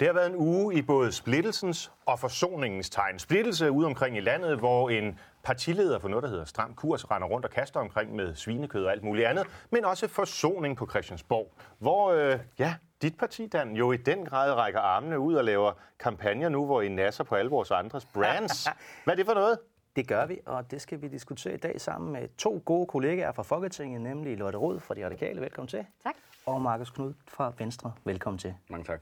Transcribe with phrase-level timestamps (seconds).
[0.00, 3.18] Det har været en uge i både splittelsens og forsoningens tegn.
[3.18, 7.28] Splittelse ude omkring i landet, hvor en partileder for noget, der hedder Stram Kurs, render
[7.28, 11.52] rundt og kaster omkring med svinekød og alt muligt andet, men også forsoning på Christiansborg,
[11.78, 15.72] hvor øh, ja, dit parti, Dan, jo i den grad rækker armene ud og laver
[15.98, 18.68] kampagner nu, hvor I nasser på alle vores andres brands.
[19.04, 19.58] Hvad er det for noget?
[19.96, 23.32] Det gør vi, og det skal vi diskutere i dag sammen med to gode kollegaer
[23.32, 25.40] fra Folketinget, nemlig Lotte Rod fra De Radikale.
[25.40, 25.86] Velkommen til.
[26.02, 26.14] Tak.
[26.46, 27.92] Og Markus Knud fra Venstre.
[28.04, 28.54] Velkommen til.
[28.68, 29.00] Mange tak.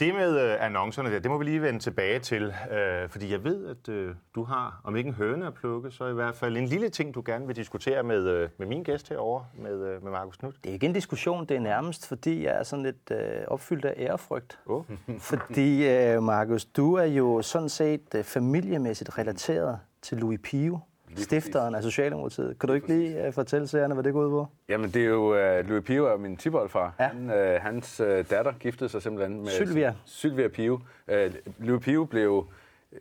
[0.00, 3.44] Det med øh, annoncerne der, det må vi lige vende tilbage til, øh, fordi jeg
[3.44, 6.56] ved, at øh, du har, om ikke en høne at plukke, så i hvert fald
[6.56, 10.02] en lille ting, du gerne vil diskutere med, øh, med min gæst herovre, med, øh,
[10.02, 10.56] med Markus Knudt.
[10.64, 13.84] Det er ikke en diskussion, det er nærmest, fordi jeg er sådan lidt øh, opfyldt
[13.84, 14.58] af ærefrygt.
[14.66, 14.84] Oh.
[15.30, 20.78] fordi, øh, Markus, du er jo sådan set øh, familiemæssigt relateret til Louis Pio,
[21.16, 22.58] stifteren af Socialdemokratiet.
[22.58, 24.48] Kan du ikke lige uh, fortælle seerne, hvad det går ud på?
[24.68, 26.94] Jamen, det er jo uh, Louis Pio er min tiboldfar.
[27.00, 27.08] Ja.
[27.08, 29.48] Han, uh, hans uh, datter giftede sig simpelthen med...
[29.48, 29.94] Sylvia.
[30.04, 30.80] Sylvia Pio.
[31.08, 31.14] Uh,
[31.58, 32.46] Louis Pio blev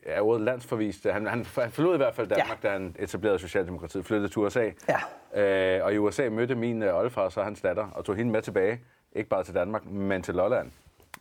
[0.03, 1.03] er ordet landsforvist.
[1.03, 2.67] Han, han, han forlod i hvert fald Danmark, ja.
[2.67, 4.69] da han etablerede Socialdemokratiet, flyttede til USA.
[5.33, 5.79] Ja.
[5.79, 8.41] Uh, og i USA mødte min uh, oldefar så hans datter, og tog hende med
[8.41, 8.79] tilbage.
[9.11, 10.71] Ikke bare til Danmark, men til Lolland,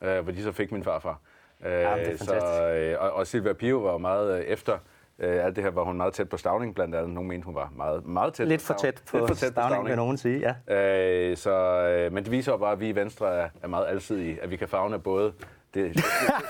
[0.03, 1.21] uh, hvor de så fik min farfar.
[1.61, 4.79] Uh, ja, det er så, uh, og, og Sylvia Pio var meget uh, efter
[5.19, 7.11] Øh, alt det her var hun meget tæt på Stavning, blandt andet.
[7.11, 9.55] Nogle mente, hun var meget, meget tæt Lidt for tæt på, Lidt for tæt Stavning,
[9.55, 11.31] på Stavning, vil nogen sige, ja.
[11.31, 11.53] Øh, så,
[11.89, 14.51] øh, men det viser jo bare, at vi i Venstre er, er meget alsidige, at
[14.51, 15.33] vi kan fagne både
[15.75, 16.05] det, det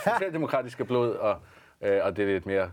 [0.05, 1.37] socialdemokratiske blod og,
[1.81, 2.71] øh, og det lidt mere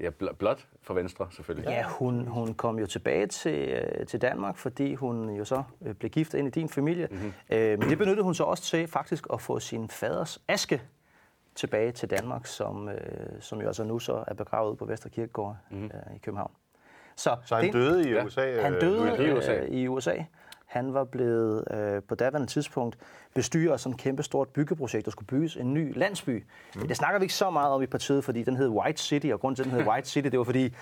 [0.00, 1.70] ja, blot for Venstre, selvfølgelig.
[1.70, 5.94] Ja, hun, hun kom jo tilbage til, øh, til Danmark, fordi hun jo så øh,
[5.94, 7.08] blev gift ind i din familie.
[7.10, 7.32] Mm-hmm.
[7.50, 10.82] Øh, men det benyttede hun så også til faktisk at få sin faders aske
[11.54, 12.96] tilbage til Danmark, som, øh,
[13.40, 15.84] som jo altså nu så er begravet på Vesterkirkegård mm.
[15.84, 16.52] øh, i København.
[17.16, 18.42] Så, så han det, døde i USA?
[18.42, 19.54] Ja, han døde øh, i, USA.
[19.54, 20.14] Øh, i USA.
[20.66, 22.98] Han var blevet øh, på daværende tidspunkt
[23.34, 26.44] bestyrer sådan et kæmpestort byggeprojekt, der skulle bygges en ny landsby.
[26.76, 26.88] Mm.
[26.88, 29.40] Det snakker vi ikke så meget om i partiet, fordi den hed White City, og
[29.40, 30.74] grunden til, at den hed White City, det var fordi,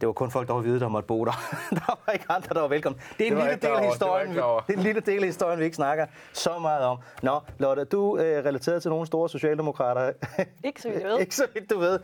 [0.00, 1.30] det var kun folk, der var hvide, der måtte bo der.
[1.70, 3.00] der var ikke andre, der var velkommen.
[3.18, 5.58] Det er en, lille del, af historien, det, det er en lille del af historien,
[5.58, 6.98] vi ikke snakker så meget om.
[7.22, 10.12] Nå, Lotte, du er øh, relateret til nogle store socialdemokrater.
[10.64, 11.18] ikke så vidt du ved.
[11.24, 11.98] ikke så vidt du ved.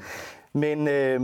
[0.53, 1.21] Men øh,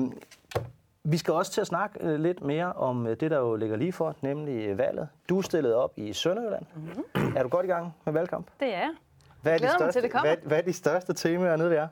[1.04, 3.76] vi skal også til at snakke øh, lidt mere om øh, det, der jo ligger
[3.76, 5.08] lige for, nemlig øh, valget.
[5.28, 6.66] Du er stillet op i Sønderjylland.
[6.74, 7.36] Mm-hmm.
[7.36, 8.46] Er du godt i gang med valgkamp?
[8.60, 8.88] Det er
[9.42, 11.88] hvad er, de største, til, det hvad, hvad er de største temaer nede ved jer?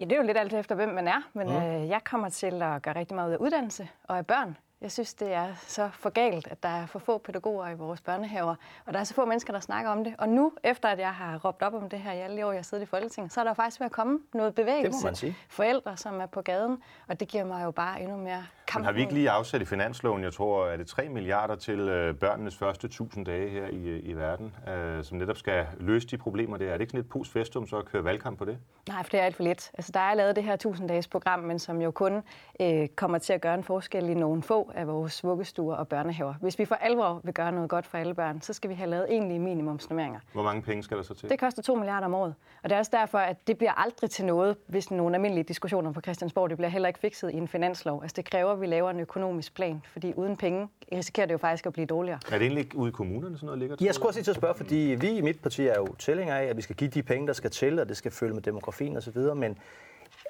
[0.00, 1.56] Ja, det er jo lidt alt efter, hvem man er, men mm.
[1.56, 4.56] øh, jeg kommer til at gøre rigtig meget ud af uddannelse og af børn.
[4.86, 8.00] Jeg synes, det er så for galt, at der er for få pædagoger i vores
[8.00, 8.54] børnehaver,
[8.86, 10.14] og der er så få mennesker, der snakker om det.
[10.18, 12.52] Og nu, efter at jeg har råbt op om det her i alle de år,
[12.52, 15.34] jeg har siddet i Folketinget, så er der faktisk ved at komme noget bevægelse.
[15.48, 18.80] Forældre, som er på gaden, og det giver mig jo bare endnu mere kamp.
[18.80, 21.80] Men har vi ikke lige afsat i finansloven, jeg tror, er det 3 milliarder til
[21.80, 26.18] øh, børnenes første 1000 dage her i, i verden, øh, som netop skal løse de
[26.18, 26.66] problemer der.
[26.66, 28.58] Er det ikke sådan et post festum så at køre valgkamp på det?
[28.88, 29.70] Nej, for det er alt for lidt.
[29.74, 32.22] Altså, der er lavet det her 1000-dages program, men som jo kun
[32.60, 36.34] øh, kommer til at gøre en forskel i nogle få af vores vuggestuer og børnehaver.
[36.40, 38.90] Hvis vi for alvor vil gøre noget godt for alle børn, så skal vi have
[38.90, 40.20] lavet egentlige minimumsnummeringer.
[40.32, 41.28] Hvor mange penge skal der så til?
[41.28, 42.34] Det koster 2 milliarder om året.
[42.62, 45.92] Og det er også derfor, at det bliver aldrig til noget, hvis nogle almindelige diskussioner
[45.92, 48.02] på Christiansborg, det bliver heller ikke fikset i en finanslov.
[48.02, 51.38] Altså det kræver, at vi laver en økonomisk plan, fordi uden penge risikerer det jo
[51.38, 52.18] faktisk at blive dårligere.
[52.32, 53.76] Er det egentlig ude i kommunerne sådan noget ligger?
[53.80, 56.40] Jeg skulle også lige til at spørge, fordi vi i mit parti er jo tilhængere
[56.40, 58.42] af, at vi skal give de penge, der skal til, og det skal følge med
[58.42, 59.58] demografien osv., men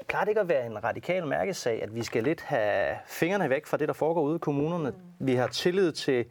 [0.08, 3.66] plejer det ikke at være en radikal mærkesag, at vi skal lidt have fingrene væk
[3.66, 4.90] fra det, der foregår ude i kommunerne?
[4.90, 5.26] Mm.
[5.26, 6.24] Vi har tillid til,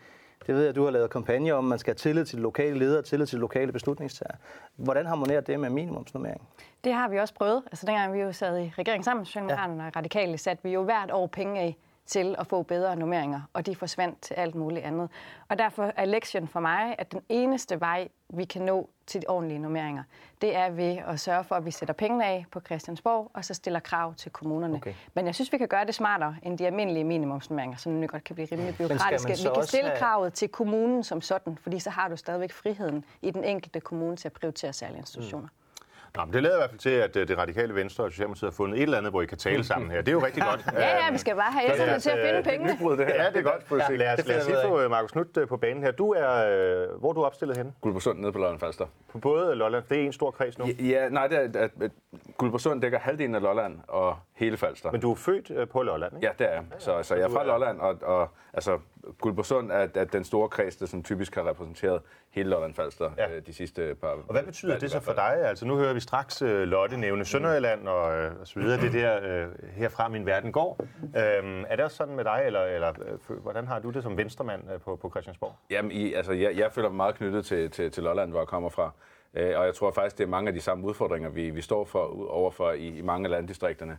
[0.48, 2.44] det ved jeg, at du har lavet kampagne om, man skal have tillid til de
[2.44, 4.36] lokale ledere, tillid til de lokale beslutningstager.
[4.76, 6.42] Hvordan harmonerer det med minimumsnummering?
[6.84, 7.64] Det har vi også prøvet.
[7.66, 9.90] Altså dengang vi jo sad i regeringen sammen Socialdemokraterne ja.
[9.90, 13.66] og radikale, satte vi jo hvert år penge af til at få bedre nummeringer, og
[13.66, 15.10] de forsvandt til alt muligt andet.
[15.50, 19.28] Og derfor er lektionen for mig, at den eneste vej, vi kan nå til de
[19.28, 20.04] ordentlige nummeringer,
[20.42, 23.54] det er ved at sørge for, at vi sætter pengene af på Christiansborg, og så
[23.54, 24.76] stiller krav til kommunerne.
[24.76, 24.94] Okay.
[25.14, 28.24] Men jeg synes, vi kan gøre det smartere end de almindelige minimumsnummeringer, som nu godt
[28.24, 29.28] kan blive rimelig byråkratiske.
[29.28, 30.00] Vi kan stille have...
[30.00, 34.16] kravet til kommunen som sådan, fordi så har du stadigvæk friheden i den enkelte kommune
[34.16, 35.48] til at prioritere særlige institutioner.
[35.48, 35.65] Mm.
[36.16, 38.52] Nå, men det lader i hvert fald til, at øh, det radikale venstre og Socialdemokratiet
[38.52, 39.98] har fundet et eller andet, hvor I kan tale sammen her.
[39.98, 40.66] Det er jo rigtig godt.
[40.74, 42.68] ja, ja, vi skal bare have ældrene til at finde penge.
[42.98, 43.24] Det, her.
[43.24, 43.90] Ja, det er godt.
[43.92, 45.92] Ja, lad os, lad os lige få øh, Markus Knudt øh, på banen her.
[45.92, 47.74] Du er, hvor er du opstillet henne?
[47.82, 48.86] Guldborgsund nede på Lolland Falster.
[49.12, 50.66] På både Lolland, det er en stor kreds nu?
[50.66, 51.92] Ja, ja nej, det er, at, at
[52.38, 54.92] Guldborgsund dækker halvdelen af Lolland og hele Falster.
[54.92, 56.28] Men du er født øh, på Lolland, ikke?
[56.28, 56.64] Ja, det er jeg.
[56.78, 58.80] Så, så jeg er fra Lolland, og, og altså,
[59.22, 63.34] Guldborgsund er, er den store kreds, der sådan typisk har repræsenteret hele Lolland Falster Ja.
[63.34, 63.40] ja.
[63.40, 65.36] de sidste par Og hvad betyder valg det så for dig?
[65.44, 68.82] Altså, nu hører vi straks uh, Lotte nævne Sønderjylland og, uh, og så videre.
[68.82, 70.78] Det der uh, herfra min verden går.
[71.04, 72.94] Um, er det også sådan med dig, eller, eller
[73.30, 75.56] uh, hvordan har du det som venstremand uh, på, på Christiansborg?
[75.70, 78.48] Jamen, i, altså, jeg, jeg føler mig meget knyttet til, til, til Lolland, hvor jeg
[78.48, 78.92] kommer fra.
[79.34, 81.86] Øh, og jeg tror faktisk, det er mange af de samme udfordringer, vi, vi står
[81.86, 83.98] for overfor i, i mange af landdistrikterne.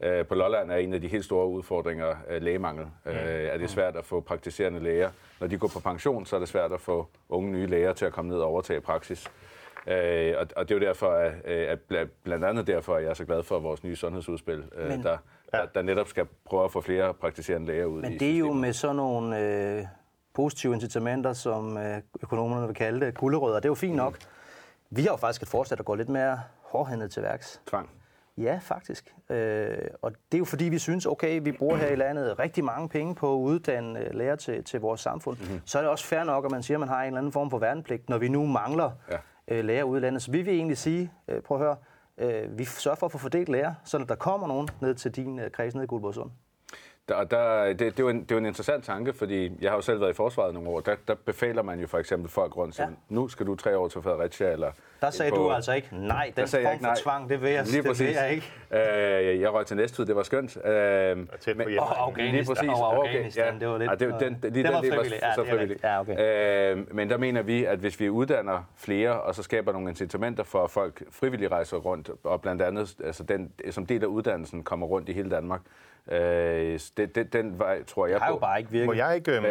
[0.00, 2.86] Øh, på Lolland er en af de helt store udfordringer øh, lægemangel.
[3.06, 5.10] Øh, er det svært at få praktiserende læger.
[5.40, 8.04] Når de går på pension, så er det svært at få unge nye læger til
[8.04, 9.26] at komme ned og overtage praksis.
[9.86, 13.02] Øh, og, og det er jo derfor, at, øh, at bla- blandt andet derfor, at
[13.02, 15.16] jeg er så glad for vores nye sundhedsudspil, øh, Men- der,
[15.52, 18.38] der, der netop skal prøve at få flere praktiserende læger ud i Men det er
[18.38, 18.60] jo systemet.
[18.60, 19.40] med sådan nogle
[19.78, 19.84] øh,
[20.34, 23.56] positive incitamenter, som øh, økonomerne vil kalde det, gulderødder.
[23.60, 24.18] Det er jo fint nok.
[24.90, 27.60] Vi har jo faktisk et fortsat at gå lidt mere hårdhændet til værks.
[27.66, 27.90] tvang.
[28.38, 29.14] Ja, faktisk.
[29.30, 32.64] Øh, og det er jo fordi, vi synes, okay, vi bruger her i landet rigtig
[32.64, 35.36] mange penge på at uddanne øh, lærer til, til vores samfund.
[35.40, 35.60] Mm-hmm.
[35.64, 37.32] Så er det også fair nok, at man siger, at man har en eller anden
[37.32, 39.16] form for værnepligt, når vi nu mangler Ja.
[39.48, 40.22] øh, lærer ude i landet.
[40.22, 41.76] Så vi vil egentlig sige, øh, prøv at høre,
[42.18, 45.38] øh, vi sørger for at få fordelt lærer, så der kommer nogen ned til din
[45.38, 46.30] øh, kreds nede i Guldborgsund.
[47.08, 49.70] Der, der, det, det, er jo en, det er jo en interessant tanke, fordi jeg
[49.70, 50.80] har jo selv været i forsvaret nogle år.
[50.80, 52.88] Der, der befaler man jo for eksempel folk rundt til, Ja.
[52.88, 52.94] ja.
[53.08, 54.70] nu skal du tre år til Fredericia, eller...
[55.00, 56.94] Der sagde på- du altså ikke, nej, den form ikke for nej.
[57.02, 58.46] tvang, det vil jeg, Lige det vil jeg ikke.
[59.30, 60.56] Øh, jeg røg til Næstved, det var skønt.
[60.56, 61.80] Øh, tæt på hjemme.
[61.82, 62.68] Og Afghanistan, Lige præcis.
[62.68, 63.90] og Okay, Afghanistan, det var lidt...
[63.90, 65.18] Ja, det, den, den, lige den var del frivillig.
[65.22, 65.70] Ja, så det frivillig.
[65.70, 65.84] rigtigt.
[65.84, 66.76] Ja, okay.
[66.76, 70.44] øh, men der mener vi, at hvis vi uddanner flere, og så skaber nogle incitamenter
[70.44, 74.62] for, at folk frivilligt rejser rundt, og blandt andet altså den, som del af uddannelsen
[74.62, 75.60] kommer rundt i hele Danmark,
[76.12, 78.34] øh, det, det, den vej tror jeg Det har på.
[78.34, 78.86] jo bare ikke virket.
[78.86, 79.36] Må jeg ikke...
[79.36, 79.44] Øhm,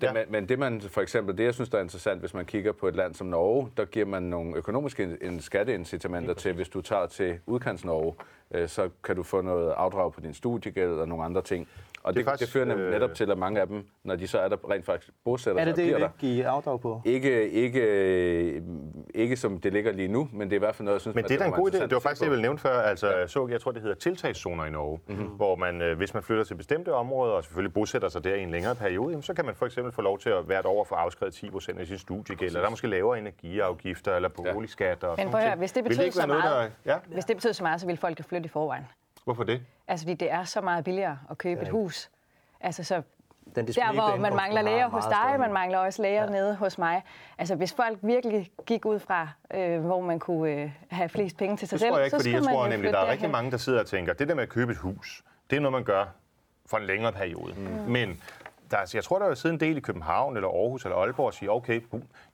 [0.00, 0.12] Det, ja.
[0.12, 2.72] men, men det man for eksempel, det jeg synes, der er interessant, hvis man kigger
[2.72, 6.68] på et land som Norge, der giver man nogle økonomiske in- en skatteincitamenter til, hvis
[6.68, 8.14] du tager til udkants Norge,
[8.50, 11.68] øh, så kan du få noget afdrag på din studiegæld og nogle andre ting.
[12.04, 13.86] Og Det er det, faktisk, det fører nemlig øh, netop til, at mange af dem,
[14.04, 16.46] når de så er der rent faktisk bosætter Er det sig, det, I vil give
[16.46, 17.02] afdrag på?
[17.04, 18.62] Ikke, ikke,
[19.14, 21.14] ikke som det ligger lige nu, men det er i hvert fald noget, jeg synes,
[21.14, 21.82] Men at det er da en god idé.
[21.82, 22.80] Det var faktisk det, jeg ville nævne før.
[22.80, 23.26] Altså, ja.
[23.26, 25.26] så, jeg tror, det hedder tiltagszoner i Norge, mm-hmm.
[25.26, 28.42] hvor man, øh, hvis man flytter til bestemte områder, og selvfølgelig bosætter sig der i
[28.42, 30.84] en længere periode, jamen, så kan man for eksempel få lov til at hvert år
[30.84, 35.04] få afskrevet 10 procent af sin studiegæld, eller der er måske lavere energiafgifter eller boligskat.
[35.04, 36.92] Og Men prøv at høre, hvis det betød så meget, Der...
[36.92, 38.84] Ja, hvis det betød så meget, så ville folk flytte i forvejen.
[39.34, 39.62] Hvorfor det?
[39.88, 42.10] Altså, fordi det er så meget billigere at købe et hus.
[42.60, 43.02] Altså, så
[43.56, 45.38] Den der, hvor man mangler læger er hos dig, større.
[45.38, 46.30] man mangler også læger ja.
[46.30, 47.02] nede hos mig.
[47.38, 51.56] Altså, hvis folk virkelig gik ud fra, øh, hvor man kunne øh, have flest penge
[51.56, 53.30] til sig Det selv, jeg ikke, så skulle jeg man tror nemlig, der er rigtig
[53.30, 55.72] mange, der sidder og tænker, det der med at købe et hus, det er noget,
[55.72, 56.04] man gør
[56.66, 57.54] for en længere periode.
[57.56, 57.62] Mm.
[57.92, 58.22] Men
[58.70, 61.26] der, er- jeg tror, der er siddet en del i København, eller Aarhus, eller Aalborg
[61.26, 61.80] og siger, okay,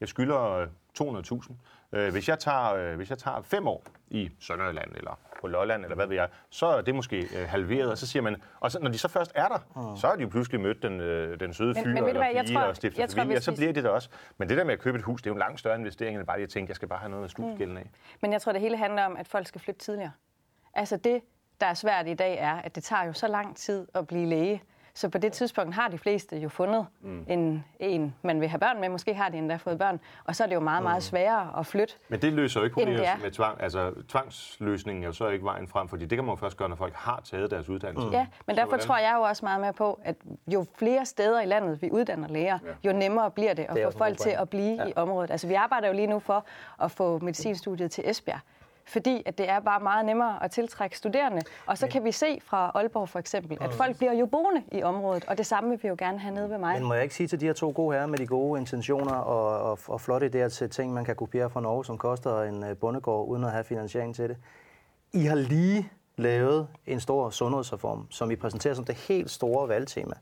[0.01, 0.69] jeg skylder øh,
[1.01, 1.53] 200.000.
[1.93, 5.83] Øh, Hvis jeg, tager, øh, hvis jeg tager fem år i Sønderjylland, eller på Lolland,
[5.83, 8.71] eller hvad ved jeg, så er det måske øh, halveret, og så siger man, og
[8.73, 11.41] så, når de så først er der, så har de jo pludselig mødt den, øh,
[11.41, 13.37] den søde Men- fyr men eller hvad, pige tror- og stiftet jeg tror, familie, og
[13.37, 14.09] hvis så bliver det der også.
[14.39, 16.19] Men det der med at købe et hus, det er jo en langt større investering,
[16.19, 17.91] end bare lige at tænke, jeg skal bare have noget af studiegælden af.
[18.23, 20.13] Men jeg tror, det hele handler om, at folk skal flytte tidligere.
[20.75, 21.21] Altså det,
[21.61, 24.27] der er svært i dag, er, at det tager jo så lang tid at blive
[24.27, 24.63] læge.
[24.97, 27.25] Så på det tidspunkt har de fleste jo fundet mm.
[27.29, 28.89] en, en, man vil have børn med.
[28.89, 30.01] Måske har de endda fået børn.
[30.25, 31.95] Og så er det jo meget, meget sværere at flytte.
[32.09, 33.63] Men det løser jo ikke problemet med tvang.
[33.63, 36.69] Altså, tvangsløsningen er jo så ikke vejen frem, fordi det kan man jo først gøre,
[36.69, 38.09] når folk har taget deres uddannelse.
[38.13, 41.07] Ja, men Så derfor hvordan- tror jeg jo også meget med på, at jo flere
[41.07, 44.31] steder i landet vi uddanner læger, jo nemmere bliver det at Det få folk til
[44.31, 44.87] at blive ja.
[44.89, 45.31] i området.
[45.31, 46.45] Altså vi arbejder jo lige nu for
[46.83, 48.41] at få medicinstudiet til Esbjerg.
[48.89, 51.43] Fordi at det er bare meget nemmere at tiltrække studerende.
[51.67, 54.83] Og så kan vi se fra Aalborg for eksempel, at folk bliver jo boende i
[54.83, 55.25] området.
[55.25, 56.75] Og det samme vil vi jo gerne have nede ved mig.
[56.75, 59.15] Men må jeg ikke sige til de her to gode herrer med de gode intentioner
[59.15, 62.65] og, og, og flotte idéer til ting, man kan kopiere fra Norge, som koster en
[62.65, 64.37] øh, bondegård uden at have finansiering til det.
[65.13, 70.15] I har lige lavet en stor sundhedsreform, som I præsenterer som det helt store valgtema.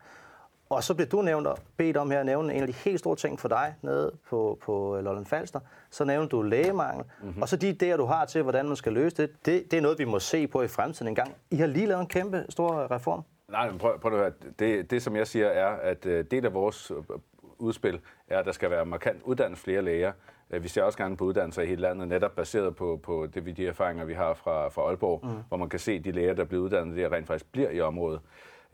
[0.68, 3.16] Og så blev du nævnt, bedt om her at nævne en af de helt store
[3.16, 5.60] ting for dig nede på, på Lolland Falster.
[5.90, 7.04] Så nævnte du lægemangel.
[7.22, 7.42] Mm-hmm.
[7.42, 9.80] Og så de idéer, du har til, hvordan man skal løse det, det, det er
[9.80, 11.34] noget, vi må se på i fremtiden en gang.
[11.50, 13.22] I har lige lavet en kæmpe stor reform.
[13.48, 14.32] Nej, men prøv, prøv at høre.
[14.58, 16.96] Det, det, som jeg siger, er, at øh, del af vores øh,
[17.58, 20.12] udspil er, at der skal være markant uddannet flere læger.
[20.50, 23.46] Øh, Vi ser også gerne på uddannelser i hele landet, netop baseret på, på det,
[23.46, 25.30] vi- de erfaringer, vi har fra, fra Aalborg, mm.
[25.48, 27.80] hvor man kan se, at de læger, der bliver uddannet, der rent faktisk bliver i
[27.80, 28.20] området.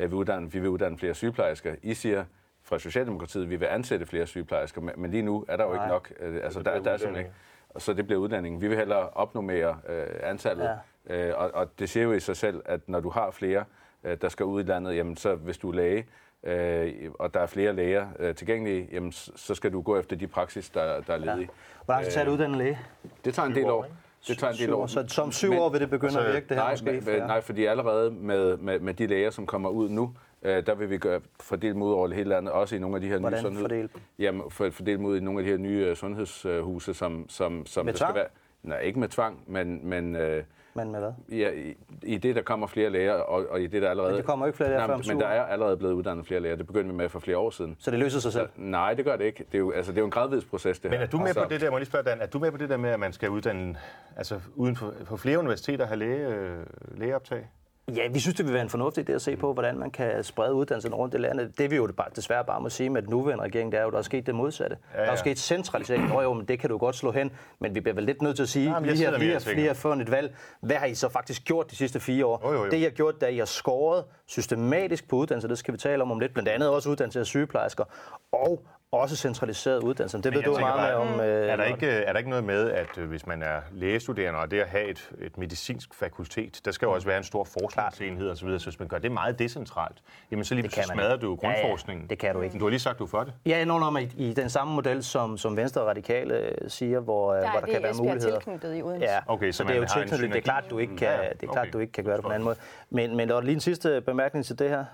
[0.05, 1.75] Øh, Vi, uddanner, vi vil uddanne flere sygeplejersker.
[1.83, 2.25] I siger
[2.63, 5.79] fra Socialdemokratiet, at vi vil ansætte flere sygeplejersker, men, lige nu er der jo ikke
[5.79, 5.89] Nej.
[5.89, 6.13] nok.
[6.21, 7.19] Øh, Altså, der, der er udlændinge.
[7.19, 7.31] ikke.
[7.79, 8.61] Så det bliver uddanning.
[8.61, 10.71] Vi vil hellere opnormere øh, antallet.
[11.09, 11.29] Ja.
[11.29, 13.65] Øh, og, og det siger jo i sig selv, at når du har flere,
[14.05, 16.07] øh, der skal ud i landet, jamen så hvis du er læge,
[16.43, 20.27] øh, og der er flere læger øh, tilgængelige, jamen så skal du gå efter de
[20.27, 21.49] praksis, der, der er ledige.
[21.85, 22.79] Hvor lang tid tager det uddannet læge?
[23.25, 23.97] Det tager en del år, ikke?
[24.29, 24.87] Det tager en del år.
[24.87, 27.03] Så som syv Men- år vil det begynde altså, at virke, det her nej, måske?
[27.11, 30.75] men- nej, fordi allerede med, med, med de læger, som kommer ud nu, øh, der
[30.75, 33.39] vil vi gøre, fordele ud over hele landet, også i nogle af de her Hvordan
[33.39, 33.61] nye sundhed...
[33.63, 37.67] fordele Jamen, for, fordele ud i nogle af de her nye øh, sundhedshuse, som, som,
[37.67, 38.15] som Med skal tvang?
[38.15, 38.27] være...
[38.63, 40.43] Nej, ikke med tvang, men, men øh,
[40.75, 41.13] Men med hvad?
[41.39, 44.13] ja, i, i det, der kommer flere læger, og, og i det, der allerede...
[44.13, 45.77] Men der kommer jo ikke flere læger Nej, før om men, men der er allerede
[45.77, 46.57] blevet uddannet flere læger.
[46.57, 47.77] Det begyndte vi med for flere år siden.
[47.79, 48.49] Så det løser sig selv?
[48.57, 49.45] Nej, det gør det ikke.
[49.45, 51.07] Det er jo, altså, det er jo en gradvis proces, det Men her.
[51.07, 52.51] er du med Så- på det der, må jeg lige spørge Dan, er du med
[52.51, 53.77] på det der med, at man skal uddanne,
[54.17, 56.59] altså uden for, på flere universiteter have læge, øh,
[56.97, 57.49] lægeoptag?
[57.97, 60.25] Ja, vi synes, det vil være en fornuftig idé at se på, hvordan man kan
[60.25, 61.59] sprede uddannelserne rundt i landet.
[61.59, 63.89] Det vi jo bare, desværre bare må sige med den nuværende regering, det er jo,
[63.89, 64.77] at der er sket det modsatte.
[64.95, 65.07] Ja, ja.
[65.07, 66.09] Der er sket centralisering.
[66.09, 67.31] Nå jo, men det kan du godt slå hen.
[67.59, 69.55] Men vi bliver vel lidt nødt til at sige, Jamen, lige her lige, tænker.
[69.55, 72.41] lige her før et valg, hvad har I så faktisk gjort de sidste fire år?
[72.45, 72.71] Jo, jo, jo.
[72.71, 76.03] Det I har gjort, da I har skåret systematisk på uddannelse, det skal vi tale
[76.03, 77.85] om om lidt, blandt andet også uddannelse af sygeplejersker,
[78.33, 80.19] og også centraliseret uddannelse.
[80.23, 81.21] Det ved du meget bare, om.
[81.21, 84.39] Øh, Er der, ikke, er der ikke noget med, at øh, hvis man er lægestuderende,
[84.41, 87.45] og det at have et, et medicinsk fakultet, der skal jo også være en stor
[87.45, 89.97] forskningsenhed osv., så hvis man gør det meget decentralt,
[90.31, 91.27] jamen så lige Det kan man smadrer ikke.
[91.27, 92.07] du jo Ja, ja, grundforskningen.
[92.11, 92.59] det kan du ikke.
[92.59, 93.33] Du har lige sagt, du er for det.
[93.47, 97.01] Ja, når man i, i den samme model, som, som Venstre og Radikale øh, siger,
[97.01, 98.39] hvor, Der hvor er der det kan være muligheder.
[98.41, 99.07] tilknyttet i Odense.
[99.07, 100.31] Ja, Okay, så så det man er jo tilknyttet.
[100.31, 101.73] Det er klart, du ikke kan, Ja, det er klart, okay.
[101.73, 102.57] du ikke kan gøre det på en anden måde.
[102.91, 104.85] Men, men der er lige en sidste bemærkning til det her.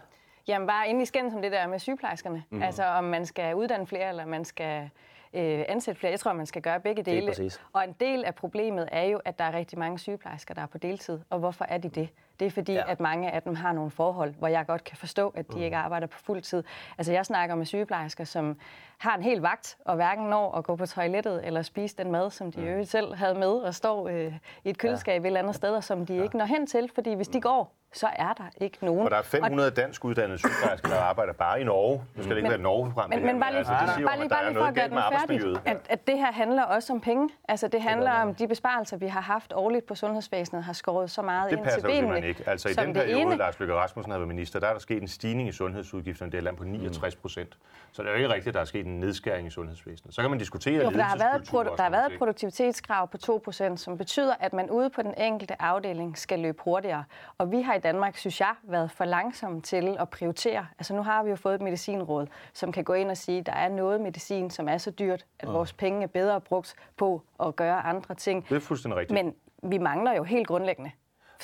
[0.48, 2.44] Jamen bare inden i skændes om det der med sygeplejerskerne.
[2.50, 2.62] Mm.
[2.62, 4.90] Altså om man skal uddanne flere, eller man skal
[5.32, 6.10] øh, ansætte flere.
[6.10, 7.26] Jeg tror, man skal gøre begge dele.
[7.26, 7.60] præcis.
[7.72, 10.66] Og en del af problemet er jo, at der er rigtig mange sygeplejersker, der er
[10.66, 11.20] på deltid.
[11.30, 12.08] Og hvorfor er de det?
[12.40, 12.82] Det er fordi, Ja.
[12.90, 15.76] at mange af dem har nogle forhold, hvor jeg godt kan forstå, at de ikke
[15.76, 16.64] arbejder på fuld tid.
[16.98, 18.58] Altså jeg snakker med sygeplejersker, som
[18.98, 22.30] har en hel vagt, og hverken når at gå på toilettet eller spise den mad,
[22.30, 22.66] som de mm.
[22.66, 24.32] øvrigt selv havde med, og står øh,
[24.64, 25.20] i et køleskab ja.
[25.20, 26.22] et eller andet sted, og som de ja.
[26.22, 26.90] ikke når hen til.
[26.94, 29.04] Fordi hvis de går, så er der ikke nogen.
[29.04, 32.04] Og der er 500 dansk uddannede sygeplejersker, der arbejder bare i Norge.
[32.16, 33.10] Nu skal det ikke være et Norge-program.
[33.10, 34.88] Men, det men bare lige, altså, det siger bare lige, bare lige for at gøre
[34.88, 37.28] den færdig, at, at det her handler også om penge.
[37.48, 41.22] Altså det handler om de besparelser, vi har haft årligt på sundhedsvæsenet, har skåret så
[41.22, 41.98] meget Det ind til passer benene.
[42.00, 42.44] simpelthen ikke.
[42.50, 43.36] Altså i den det periode, ene.
[43.36, 46.32] Lars Løkke Rasmussen har været minister, der er der sket en stigning i sundhedsudgifterne i
[46.32, 47.56] det land på 69 procent.
[47.92, 50.14] Så det er jo ikke rigtigt, at der er sket en nedskæring i sundhedsvæsenet.
[50.14, 53.40] Så kan man diskutere Jo, der har været, og der har været et produktivitetskrav på
[53.50, 57.04] 2%, som betyder, at man ude på den enkelte afdeling skal løbe hurtigere.
[57.38, 60.66] Og vi har i Danmark, synes jeg, været for langsomme til at prioritere.
[60.78, 63.46] Altså nu har vi jo fået et medicinråd, som kan gå ind og sige, at
[63.46, 67.22] der er noget medicin, som er så dyrt, at vores penge er bedre brugt på
[67.40, 68.48] at gøre andre ting.
[68.48, 69.24] Det er fuldstændig rigtigt.
[69.24, 69.34] Men
[69.70, 70.90] vi mangler jo helt grundlæggende.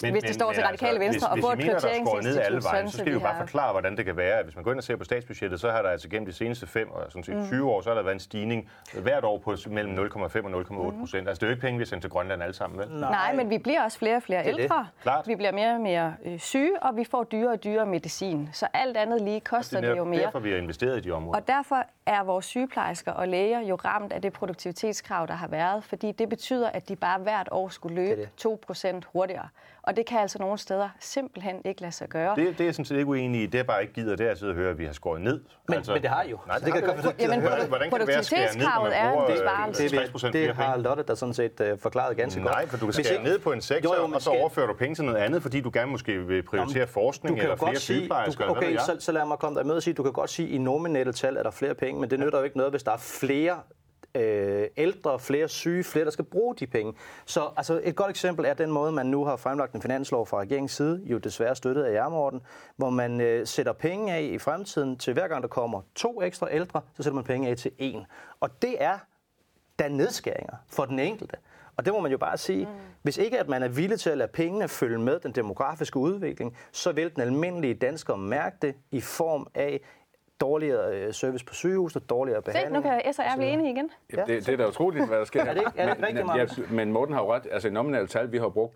[0.03, 2.39] Men, hvis det står til radikale venstre altså, hvis, og få et er skåret ned
[2.39, 4.39] alle prioriteringsinstitut, vejen, så skal I jo vi bare forklare, hvordan det kan være.
[4.39, 6.33] at Hvis man går ind og ser på statsbudgettet, så har der altså gennem de
[6.33, 8.71] seneste 5 og sådan set 20 år, så har der været en stigning
[9.03, 11.29] hvert år på mellem 0,5 og 0,8 procent.
[11.29, 12.89] Altså det er jo ikke penge, vi sender til Grønland alle sammen, vel?
[13.01, 14.61] Nej, men vi bliver også flere og flere er det.
[14.61, 14.87] ældre.
[15.03, 15.29] Klart.
[15.29, 18.49] Vi bliver mere og mere øh, syge, og vi får dyrere og dyrere medicin.
[18.53, 20.23] Så alt andet lige koster Det det, er jo netop mere.
[20.23, 21.41] derfor, vi har investeret i de områder.
[21.41, 25.85] Og derfor er vores sygeplejersker og læger jo ramt af det produktivitetskrav, der har været,
[25.85, 29.49] fordi det betyder, at de bare hvert år skulle løbe Det er 2% hurtigere.
[29.83, 32.37] Og det kan altså nogle steder simpelthen ikke lade sig gøre.
[32.37, 33.47] Det, det er jeg sådan set ikke uenig i.
[33.47, 35.21] Det er bare ikke gider, det er at sidde og høre, at vi har skåret
[35.21, 35.41] ned.
[35.69, 36.39] Men, men det har I jo.
[36.47, 38.65] Nej, Så det, det kan godt Jamen, Hvordan, hvordan kan det være at skære ned,
[38.65, 39.27] når produktivitetskravet er man bruger
[39.69, 40.77] øh, det, 60 procent det, flere det har?
[40.77, 42.53] Lotte der sådan set uh, forklaret ganske godt.
[42.55, 44.41] Nej, for du kan skære jeg- ned på en sektor, Jo, jo, og så skal-
[44.41, 47.57] overfører du penge til noget andet, fordi du gerne måske vil prioritere Jamen, forskning eller
[47.57, 48.49] flere sygeplejersker.
[48.49, 50.59] okay, så, lad mig komme dig med og sige, du kan godt sige, at i
[50.59, 52.97] nominelle tal er der flere penge, men det nytter jo ikke noget, hvis der er
[52.97, 53.61] flere
[54.15, 56.95] øh, ældre, flere syge, flere, der skal bruge de penge.
[57.27, 60.41] Så altså, et godt eksempel er den måde, man nu har fremlagt en finanslov fra
[60.41, 62.41] regeringens side, jo desværre støttet af jer, Morten,
[62.77, 66.49] hvor man øh, sætter penge af i fremtiden til hver gang, der kommer to ekstra
[66.51, 68.07] ældre, så sætter man penge af til en.
[68.41, 68.99] Og det er
[69.83, 71.37] er nedskæringer for den enkelte.
[71.77, 72.65] Og det må man jo bare sige.
[72.65, 72.73] Mm.
[73.03, 76.57] Hvis ikke at man er villig til at lade pengene følge med den demografiske udvikling,
[76.73, 79.81] så vil den almindelige dansker mærke det i form af
[80.47, 82.85] dårligere øh, service på sygehus og dårligere Se, nu behandling.
[83.05, 83.91] kan S og R blive enige igen.
[84.17, 85.41] Ja, det, det er da utroligt, hvad der sker.
[85.45, 86.59] Er det ikke- er det ikke Men- rigtig, Markus?
[86.59, 87.47] ja, men Morten har jo ret.
[87.53, 88.75] Altså, i nominelle tal, vi har brugt,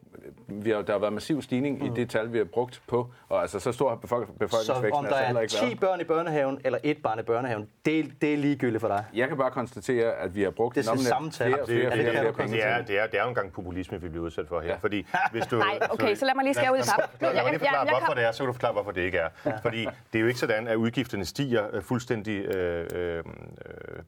[0.48, 1.86] vi har, der har været massiv stigning mm.
[1.86, 4.92] i det tal, vi har brugt på, og altså, så stor har befolk, Så befolkningsvæksten
[4.92, 5.80] om der altså er ikke 10 været.
[5.80, 9.04] børn i børnehaven eller et barn i børnehaven, det, er- det er ligegyldigt for dig.
[9.14, 11.52] Jeg kan bare konstatere, at vi har brugt Det er nominelt samme tal.
[11.52, 13.52] flere, flere, det kan flere du penge Det er, det, er, det er jo engang
[13.52, 14.68] populisme, vi bliver udsat for her.
[14.68, 14.76] Ja.
[14.76, 17.10] Fordi hvis du, Nej, okay, så lad mig lige skære ud i pap.
[17.20, 19.18] Lad, mig lige Jeg- forklare, hvorfor det er, så kan du forklare, hvorfor det ikke
[19.18, 19.28] er.
[19.62, 19.80] Fordi
[20.12, 23.22] det er jo ikke sådan, at udgifterne stiger øh, fuldstændig øh, øh,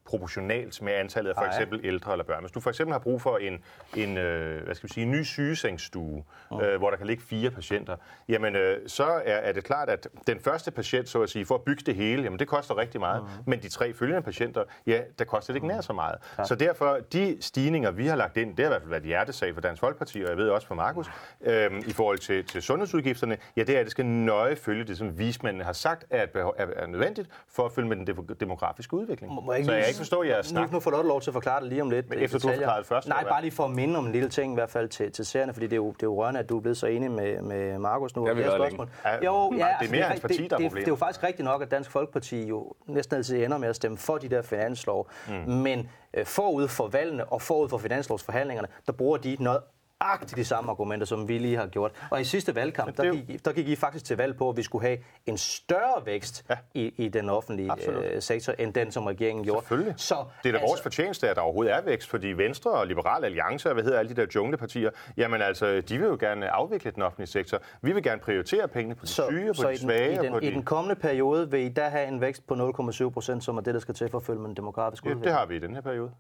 [0.05, 2.41] proportionalt med antallet af for eksempel ældre eller børn.
[2.41, 3.59] Hvis du for eksempel har brug for en,
[3.97, 6.61] en, øh, hvad skal vi sige, en ny sygesengsstue, mm.
[6.61, 7.97] øh, hvor der kan ligge fire patienter,
[8.29, 11.55] jamen øh, så er, er det klart, at den første patient, så at sige, for
[11.55, 13.29] at bygge det hele, jamen det koster rigtig meget, mm.
[13.47, 16.17] men de tre følgende patienter, ja, der koster det ikke nær så meget.
[16.39, 16.45] Ja.
[16.45, 19.55] Så derfor, de stigninger, vi har lagt ind, det har i hvert fald været hjertesag
[19.55, 21.07] for Dansk Folkeparti, og jeg ved også for Markus,
[21.41, 24.99] øh, i forhold til, til sundhedsudgifterne, ja, det er, at det skal nøje følge det,
[24.99, 29.33] som vismændene har sagt, er, er, er nødvendigt for at følge med den demografiske udvikling.
[29.33, 30.71] Må jeg så jeg ikke forstår jeres snak.
[30.71, 32.09] Nu, nu får du lov til at forklare det lige om lidt.
[32.09, 33.09] Men efter du har forklaret først?
[33.09, 35.27] Nej, bare lige for at minde om en lille ting, i hvert fald til, til
[35.27, 37.11] seerne, fordi det er, jo, det er jo rørende, at du er blevet så enig
[37.11, 38.27] med, med Markus nu.
[38.27, 38.91] Det er spørgsmål.
[39.05, 40.97] Ja, jo, ja, det er altså, mere hans parti, der er det, det, er jo
[40.97, 44.29] faktisk rigtigt nok, at Dansk Folkeparti jo næsten altid ender med at stemme for de
[44.29, 45.11] der finanslov.
[45.29, 45.35] Mm.
[45.35, 49.61] Men øh, forud for valgene og forud for finanslovsforhandlingerne, der bruger de noget
[50.01, 51.93] agtigt de samme argumenter, som vi lige har gjort.
[52.11, 54.63] Og i sidste valgkamp, der gik, der gik I faktisk til valg på, at vi
[54.63, 56.57] skulle have en større vækst ja.
[56.75, 59.61] i, i den offentlige øh, sektor, end den, som regeringen gjorde.
[59.61, 59.95] Selvfølgelig.
[59.97, 62.87] Så, det er da altså, vores fortjeneste, at der overhovedet er vækst, fordi Venstre og
[62.87, 66.51] Liberal Alliance, og hvad hedder alle de der junglepartier, jamen altså, de vil jo gerne
[66.51, 67.59] afvikle den offentlige sektor.
[67.83, 70.15] Vi vil gerne prioritere pengene på de så, syge, så på de svage.
[70.15, 70.51] I den, på i de...
[70.51, 73.75] den kommende periode vil I da have en vækst på 0,7 procent, som er det,
[73.75, 75.75] der skal til for at følge med den demografiske ja, det har vi i den
[75.75, 76.11] her periode.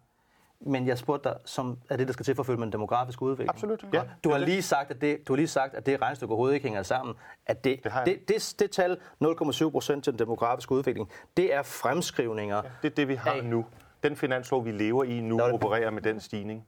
[0.60, 2.72] Men jeg spurgte dig, som er det, der skal til for at følge med den
[2.72, 3.50] demografiske udvikling.
[3.50, 3.84] Absolut.
[3.92, 4.02] Ja.
[4.24, 6.66] Du, har lige sagt, at det, du har lige sagt, at det regnestykke overhovedet ikke
[6.66, 7.14] hænger sammen.
[7.46, 11.62] At det, det, det, det, det tal, 0,7 procent til den demografiske udvikling, det er
[11.62, 12.56] fremskrivninger.
[12.56, 13.44] Ja, det er det, vi har af...
[13.44, 13.66] nu.
[14.02, 16.66] Den finanslov, vi lever i nu, Nå, opererer med den stigning.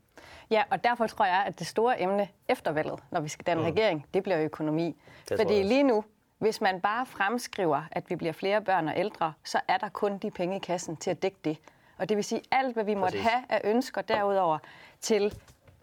[0.51, 3.63] Ja, og derfor tror jeg, at det store emne efter valget, når vi skal danne
[3.63, 3.69] mm.
[3.69, 4.97] regering, det bliver økonomi.
[5.29, 6.05] Det Fordi lige nu,
[6.39, 10.19] hvis man bare fremskriver, at vi bliver flere børn og ældre, så er der kun
[10.19, 11.57] de penge i kassen til at dække det.
[12.01, 13.31] Og det vil sige, alt, hvad vi måtte Præcis.
[13.31, 14.59] have af ønsker derudover
[15.01, 15.35] til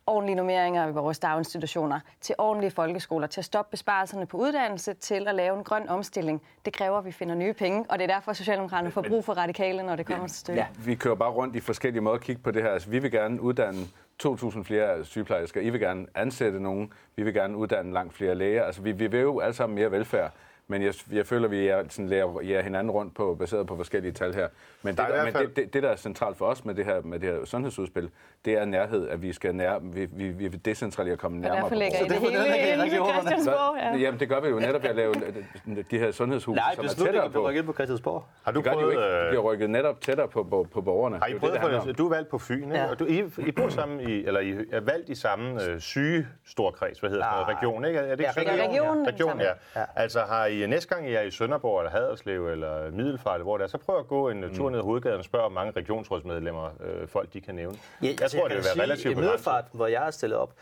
[0.08, 5.28] ordentlige normeringer i vores daginstitutioner, til ordentlige folkeskoler, til at stoppe besparelserne på uddannelse, til
[5.28, 6.42] at lave en grøn omstilling.
[6.66, 9.34] Det kræver, at vi finder nye penge, og det er derfor, Socialdemokraterne får brug for
[9.34, 10.60] radikale, når det kommer til stykket.
[10.62, 12.70] Ja, vi kører bare rundt i forskellige måder at kigge på det her.
[12.70, 13.80] Altså, vi vil gerne uddanne
[14.24, 15.62] 2.000 flere sygeplejersker.
[15.62, 16.94] I vil gerne ansætte nogen.
[17.16, 18.64] Vi vil gerne uddanne langt flere læger.
[18.64, 20.34] Altså, vi, vi vil jo alle sammen mere velfærd.
[20.70, 23.76] Men jeg, jeg føler, at vi er, sådan, lærer, lærer hinanden rundt på, baseret på
[23.76, 24.48] forskellige tal her.
[24.82, 27.02] Men, det, der, men det, det, det, der er centralt for os med det her,
[27.02, 28.10] med det her sundhedsudspil,
[28.46, 31.58] det er nærhed, at vi skal nær, vi, vi, vi vil decentralisere komme nærmere.
[31.58, 33.78] Og derfor lægger I det hele ind i Christiansborg.
[33.78, 33.98] Ja.
[33.98, 35.14] Jamen, det gør vi jo netop ved at lave
[35.92, 37.50] de her sundhedshus, Nej, som er tættere på.
[37.52, 38.26] Nej, på Christiansborg.
[38.44, 38.96] Har du prøvet...
[38.96, 41.18] Det, det bliver rykket netop tættere på, på, på borgerne.
[41.18, 42.76] Har I prøvet, det, det, du er valgt på Fyn, ikke?
[42.76, 42.90] Ja.
[42.90, 46.28] Og du, I, I bor sammen i, eller I er valgt i samme øh, syge
[46.46, 47.56] storkreds, hvad hedder det, ah.
[47.56, 48.00] region, ikke?
[48.00, 49.08] Er det ikke ja, regionen.
[49.08, 49.82] Region, ja.
[49.96, 53.58] Altså har I næste gang I er i Sønderborg eller Haderslev eller Middelfart, eller hvor
[53.58, 54.56] det er, så prøv at gå en mm.
[54.56, 57.78] tur ned ad hovedgaden og spørge, hvor mange regionsrådsmedlemmer øh, folk de kan nævne.
[58.02, 60.40] Ja, jeg altså, tror, jeg det vil være relativt I Middelfart, hvor jeg er stillet
[60.40, 60.54] op,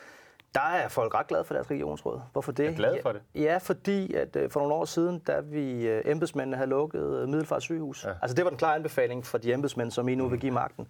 [0.54, 2.22] der er folk ret glade for deres regionsråd.
[2.32, 2.66] Hvorfor det?
[2.66, 3.22] Er glade for det?
[3.36, 7.30] Ja, fordi at øh, for nogle år siden, da vi øh, embedsmændene havde lukket øh,
[7.30, 8.10] Middelfart sygehus, ja.
[8.22, 10.88] altså det var den klare anbefaling for de embedsmænd, som I nu vil give magten.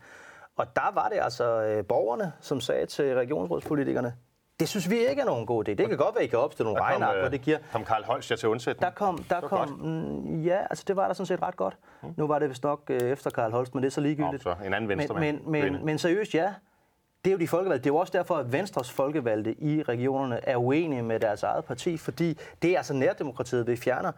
[0.56, 4.14] Og der var det altså borgerne, som sagde til regionsrådspolitikerne,
[4.60, 5.72] det synes vi ikke er nogen god idé.
[5.72, 7.58] Det kan godt være, at I kan opstille nogle regnark, hvor det giver...
[7.72, 8.82] Kom Karl Holst til undsætning?
[8.82, 11.78] Der kom, der kom, mm, ja, altså det var der sådan set ret godt.
[12.04, 12.14] Mm.
[12.18, 14.46] Nu var det vist nok øh, efter Karl Holst, men det er så ligegyldigt.
[14.46, 16.54] Nå, så en anden venstre men, men, men, men seriøst, ja.
[17.26, 17.84] Det er jo de folkevalgte.
[17.84, 21.66] Det er jo også derfor, at Venstres folkevalgte i regionerne er uenige med deres eget
[21.66, 24.12] parti, fordi det er altså nærdemokratiet, vi fjerner.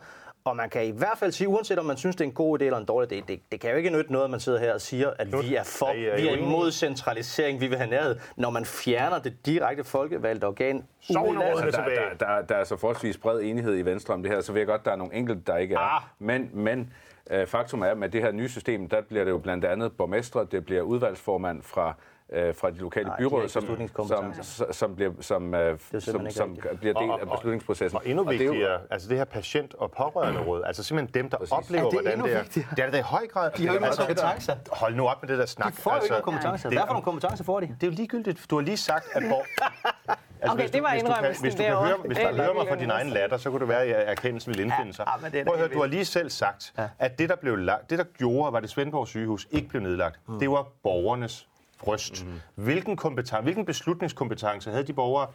[0.47, 2.61] Og man kan i hvert fald sige, uanset om man synes, det er en god
[2.61, 4.59] idé eller en dårlig idé, det, det kan jo ikke nytte noget, at man sidder
[4.59, 8.15] her og siger, at vi er, for, vi er imod centralisering, vi vil have nærhed,
[8.35, 10.83] når man fjerner det direkte folkevalgte organ.
[11.09, 14.41] Altså, der, der, der, der er så forholdsvis bred enighed i Venstre om det her,
[14.41, 15.95] så ved jeg godt, der er nogle enkelte, der ikke er.
[15.95, 16.01] Ah.
[16.19, 16.93] Men, men
[17.31, 19.91] øh, faktum er, at med det her nye system, der bliver det jo blandt andet
[19.97, 21.93] borgmestre, det bliver udvalgsformand fra
[22.33, 23.63] øh, fra de lokale Nej, byråd, som,
[24.07, 24.33] som,
[24.71, 27.97] som, bliver, som, øh, som, som bliver del af beslutningsprocessen.
[27.97, 30.83] Og, og endnu vigtigere, og det jo, altså det her patient- og pårørende råd, altså
[30.83, 31.51] simpelthen dem, der Præcis.
[31.51, 32.41] oplever, er det hvordan det er.
[32.41, 32.69] Vigtigere?
[32.75, 33.51] Det er det i høj grad.
[33.51, 34.55] De har jo altså, kompetencer.
[34.71, 35.71] Hold nu op med det der snak.
[35.71, 36.69] De får altså, ikke kompetencer.
[36.69, 37.67] Hvad for nogle kompetencer får de?
[37.67, 38.45] Det er jo ligegyldigt.
[38.49, 39.45] Du har lige sagt, at hvor...
[40.41, 42.53] Altså, okay, hvis det var indrømmelsen hvis du, hvis du, kan høre, hvis du hører
[42.53, 45.05] mig fra din egen latter, så kunne det være, at erkendelsen vil indfinde sig.
[45.23, 47.89] Ja, ja, Prøv at høre, du har lige selv sagt, at det, der, blev lagt,
[47.89, 50.39] det, der gjorde, var det Svendborg sygehus ikke blev nedlagt, mm.
[50.39, 51.47] det var borgernes
[51.79, 52.25] bryst.
[52.25, 52.41] Mm.
[52.55, 55.27] Hvilken, kompeten- hvilken beslutningskompetence havde de borgere?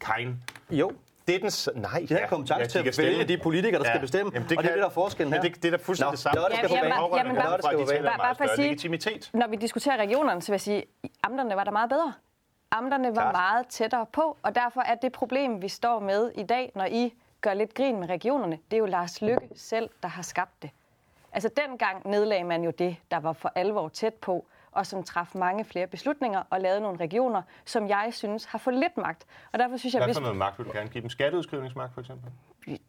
[0.00, 0.42] Kein.
[0.70, 0.92] Jo,
[1.26, 1.38] det er
[1.72, 1.82] den...
[1.82, 3.92] Nej, de har kompetence ja, til at vælge de politikere, der ja.
[3.92, 5.42] skal bestemme, Jamen, det og det er det, der er forskellen her.
[5.42, 6.40] Det, det er da fuldstændig det samme.
[6.54, 6.86] Skal på banen.
[7.14, 7.58] Jamen, bare,
[8.02, 9.30] bare, bare for at sige, legitimitet.
[9.32, 12.12] når vi diskuterer regionerne, så vil jeg sige, at amterne var der meget bedre.
[12.70, 13.32] Amterne var Klart.
[13.32, 17.14] meget tættere på, og derfor er det problem, vi står med i dag, når I
[17.40, 20.70] gør lidt grin med regionerne, det er jo Lars Lykke selv, der har skabt det.
[21.32, 25.38] Altså dengang nedlagde man jo det, der var for alvor tæt på, og som træffede
[25.38, 29.26] mange flere beslutninger og lavede nogle regioner, som jeg synes har for lidt magt.
[29.52, 31.10] Og derfor synes jeg, Hvad for noget magt vil du gerne give dem?
[31.10, 32.30] Skatteudskrivningsmagt for eksempel?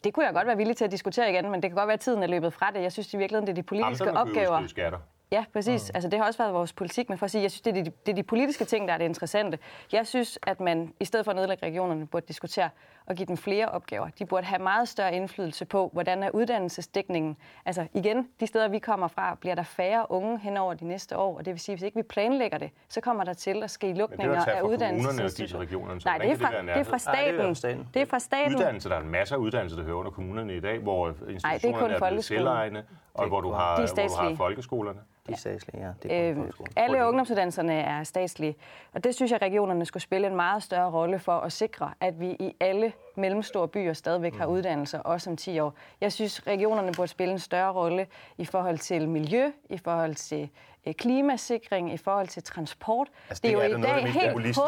[0.04, 1.94] Det kunne jeg godt være villig til at diskutere igen, men det kan godt være,
[1.94, 2.82] at tiden er løbet fra det.
[2.82, 4.68] Jeg synes i virkeligheden, det er de politiske opgaver.
[4.68, 5.00] skatter.
[5.32, 5.90] Ja, præcis.
[5.90, 5.96] Mm.
[5.96, 7.84] Altså, det har også været vores politik, men for at sige, jeg synes, det er,
[7.84, 9.60] de, det er de politiske ting, der er det interessante.
[9.92, 12.70] Jeg synes, at man i stedet for at nedlægge regionerne, burde diskutere
[13.08, 14.08] at give dem flere opgaver.
[14.20, 17.38] De burde have meget større indflydelse på, hvordan er uddannelsesdækningen.
[17.66, 21.18] Altså igen, de steder, vi kommer fra, bliver der færre unge hen over de næste
[21.18, 23.64] år, og det vil sige, at hvis ikke vi planlægger det, så kommer der til
[23.64, 26.00] at ske lukninger af uddannelsesinstitutioner.
[26.06, 27.36] Nej, det er, fra, det er fra staten.
[27.36, 28.56] Nej, det, er det er fra staten.
[28.56, 31.58] Uddannelse, der er masser af uddannelse, der hører under kommunerne i dag, hvor institutionerne Nej,
[31.58, 32.84] det er, kun er blevet selvegne,
[33.14, 35.00] og hvor du har, hvor du har folkeskolerne.
[35.28, 35.94] De er statslige, ja.
[36.04, 38.56] Det er øh, alle ungdomsuddannelserne er statslige,
[38.94, 42.20] og det synes jeg, regionerne skulle spille en meget større rolle for at sikre, at
[42.20, 44.52] vi i alle mellemstore byer stadigvæk har mm.
[44.52, 45.74] uddannelser, også om 10 år.
[46.02, 50.50] Jeg synes, regionerne burde spille en større rolle i forhold til miljø, i forhold til
[50.88, 53.08] øh, klimasikring, i forhold til transport.
[53.30, 54.60] Altså, det, det er jo i dag helt håbløst,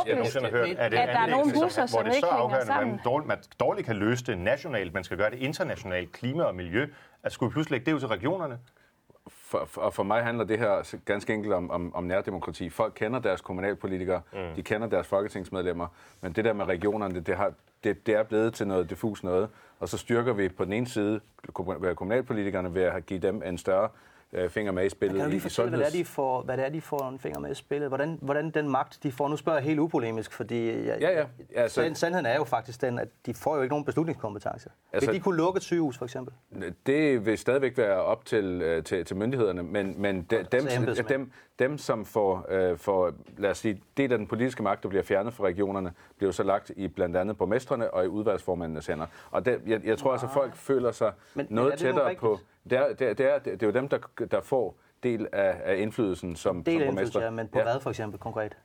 [0.78, 3.00] at der er nogle busser, som ikke hænger sammen.
[3.04, 6.88] Hvor man dårligt kan løse det nationalt, man skal gøre det internationalt, klima og miljø.
[7.24, 8.58] At skulle vi pludselig lægge det ud til regionerne?
[9.54, 12.70] For, for, for mig handler det her ganske enkelt om, om, om nærdemokrati.
[12.70, 14.56] Folk kender deres kommunalpolitikere, mm.
[14.56, 15.88] de kender deres folketingsmedlemmer,
[16.22, 19.50] men det der med regionerne, det, har, det, det er blevet til noget diffus noget.
[19.80, 21.20] Og så styrker vi på den ene side
[21.96, 23.90] kommunalpolitikerne ved at give dem en større
[24.34, 25.18] øh, finger med i spillet.
[25.18, 27.20] kan du lige fortælle, hvad det, er, de får, hvad det er, de får en
[27.20, 27.88] finger med i spillet?
[27.90, 31.26] Hvordan, hvordan den magt, de får, nu spørger jeg helt upolemisk, fordi jeg, ja, ja.
[31.56, 34.70] Altså, sandheden er jo faktisk den, at de får jo ikke nogen beslutningskompetence.
[34.94, 36.34] Altså, vil de kunne lukke et sygehus, for eksempel?
[36.86, 40.68] Det vil stadigvæk være op til, øh, til, til myndighederne, men, men de, dem,
[41.10, 44.90] dem, dem, som får, øh, får, lad os sige, det af den politiske magt, der
[44.90, 49.08] bliver fjernet fra regionerne, bliver så lagt i blandt andet borgmestrene og i udvalgsformændenes hænder.
[49.32, 52.40] Og det, jeg, jeg tror altså, at folk føler sig men, noget men tættere på...
[52.70, 53.98] Det er, det, er, det, er, det er jo dem, der,
[54.32, 57.22] der får del af, af indflydelsen som, del som borgmester.
[57.22, 57.64] ja, men på ja.
[57.64, 58.58] hvad for eksempel konkret?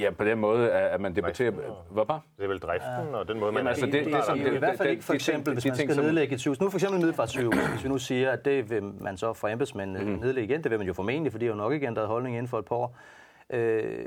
[0.00, 1.50] Ja, på den måde, at man debatterer...
[1.90, 2.20] Hvad bare?
[2.36, 3.16] Det er vel driften ja.
[3.16, 3.58] og den måde, man...
[3.58, 5.96] Jamen, altså, det, det, det, det, I hvert fald ikke for eksempel, hvis man skal
[5.96, 6.60] nedlægge et sygehus.
[6.60, 10.04] Nu for eksempel Middelfartssygehus, hvis vi nu siger, at det vil man så fra embedsmændene
[10.04, 10.20] mm.
[10.20, 12.36] nedlægge igen, det vil man jo formentlig, fordi det er jo nok ikke ændret holdning
[12.36, 12.96] inden for et par år.
[13.50, 14.06] Øh,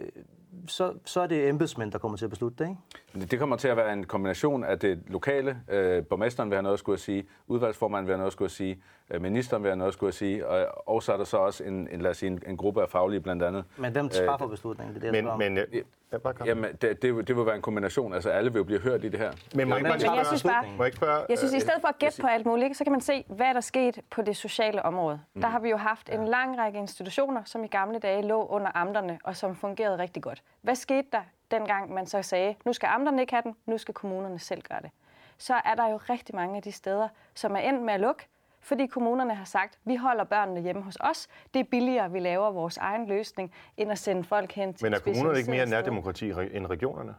[0.67, 2.69] så, så er det embedsmænd, der kommer til at beslutte det,
[3.15, 3.31] ikke?
[3.31, 5.57] Det kommer til at være en kombination af det lokale.
[5.69, 8.71] Øh, borgmesteren vil have noget at skulle sige, udvalgsformanden vil have noget at skulle sige,
[8.71, 8.81] øh,
[9.21, 11.87] ministeren vil have noget at skulle sige, og, og så er der så også en,
[11.91, 13.63] en, lad os sige, en, en gruppe af faglige blandt andet.
[13.77, 14.95] Men hvem træffer øh, beslutningen?
[14.95, 15.65] Det er det, men, men,
[16.13, 18.13] Ja, bare Jamen, det, det, det vil være en kombination.
[18.13, 19.31] Altså, alle vil jo blive hørt i det her.
[19.55, 21.87] Men, må men, men jeg synes bare, må ikke spørge, jeg synes, i stedet for
[21.87, 24.37] at gætte på alt muligt, så kan man se, hvad der er sket på det
[24.37, 25.19] sociale område.
[25.33, 25.41] Mm.
[25.41, 28.71] Der har vi jo haft en lang række institutioner, som i gamle dage lå under
[28.75, 30.43] amterne, og som fungerede rigtig godt.
[30.61, 31.21] Hvad skete der,
[31.51, 34.81] dengang man så sagde, nu skal amterne ikke have den, nu skal kommunerne selv gøre
[34.81, 34.89] det?
[35.37, 38.27] Så er der jo rigtig mange af de steder, som er endt med at lukke,
[38.63, 41.27] fordi kommunerne har sagt, vi holder børnene hjemme hos os.
[41.53, 44.93] Det er billigere, vi laver vores egen løsning, end at sende folk hen til Men
[44.93, 47.15] er kommunerne ikke mere nærdemokrati end regionerne?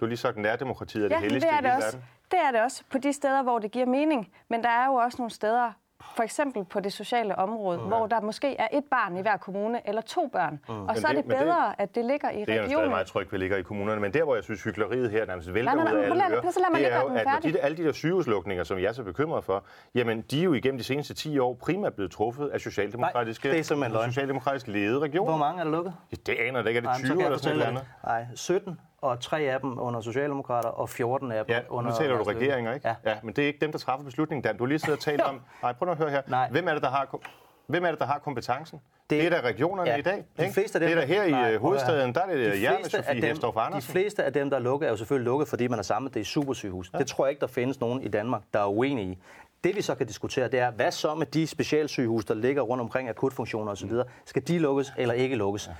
[0.00, 1.76] Du har lige sagt, at nærdemokratiet er det ja, helligste det er det i hele
[1.76, 1.96] også.
[1.96, 2.08] verden.
[2.30, 4.32] Det er det også på de steder, hvor det giver mening.
[4.48, 5.72] Men der er jo også nogle steder,
[6.16, 7.84] for eksempel på det sociale område, mm.
[7.84, 10.60] hvor der måske er et barn i hver kommune, eller to børn.
[10.68, 10.88] Mm.
[10.88, 12.46] Og så er det, det bedre, det, at det ligger i regionen.
[12.46, 14.00] Det er jeg stadig meget tryg ved ligger i kommunerne.
[14.00, 16.24] Men der, hvor jeg synes, hyggeleriet her nærmest vælter nej, nej, nej, ud af alle
[16.24, 16.40] ører,
[16.72, 19.64] det er jo, at de, alle de der sygehuslukninger, som jeg er så bekymret for,
[19.94, 23.56] jamen, de er jo igennem de seneste 10 år primært blevet truffet af socialdemokratiske, nej,
[23.56, 25.30] det er socialdemokratisk ledede regioner.
[25.30, 25.94] Hvor mange er der lukket?
[26.12, 26.88] Ja, det aner det ikke.
[26.88, 27.86] Er det 20 eller sådan noget?
[28.04, 31.90] Nej, 17 og tre af dem under Socialdemokrater, og 14 af dem ja, under...
[31.90, 32.88] nu taler du regeringer, ikke?
[32.88, 32.94] Ja.
[33.10, 33.16] ja.
[33.22, 34.56] Men det er ikke dem, der træffer beslutningen, Dan.
[34.56, 35.40] Du har lige siddet og talt om...
[35.62, 36.22] Nej, prøv at høre her.
[36.26, 36.48] Nej.
[36.50, 37.18] Hvem er det, der har...
[37.66, 38.80] Hvem er det, der har kompetencen?
[39.10, 40.24] Det, det er da regionerne ja, i dag.
[40.38, 42.62] De fleste af dem, det er da her i øh, hovedstaden, der er det de
[42.62, 43.88] jer med Sofie Hestorff Andersen.
[43.88, 46.14] De fleste af dem, der er lukket, er jo selvfølgelig lukket, fordi man har samlet
[46.14, 46.90] det i supersygehus.
[46.92, 46.98] Ja.
[46.98, 49.18] Det tror jeg ikke, der findes nogen i Danmark, der er uenige i.
[49.64, 52.80] Det vi så kan diskutere, det er, hvad så med de specialsygehus, der ligger rundt
[52.80, 53.92] omkring akutfunktioner osv.?
[54.24, 55.66] Skal de lukkes eller ikke lukkes?
[55.66, 55.72] Ja.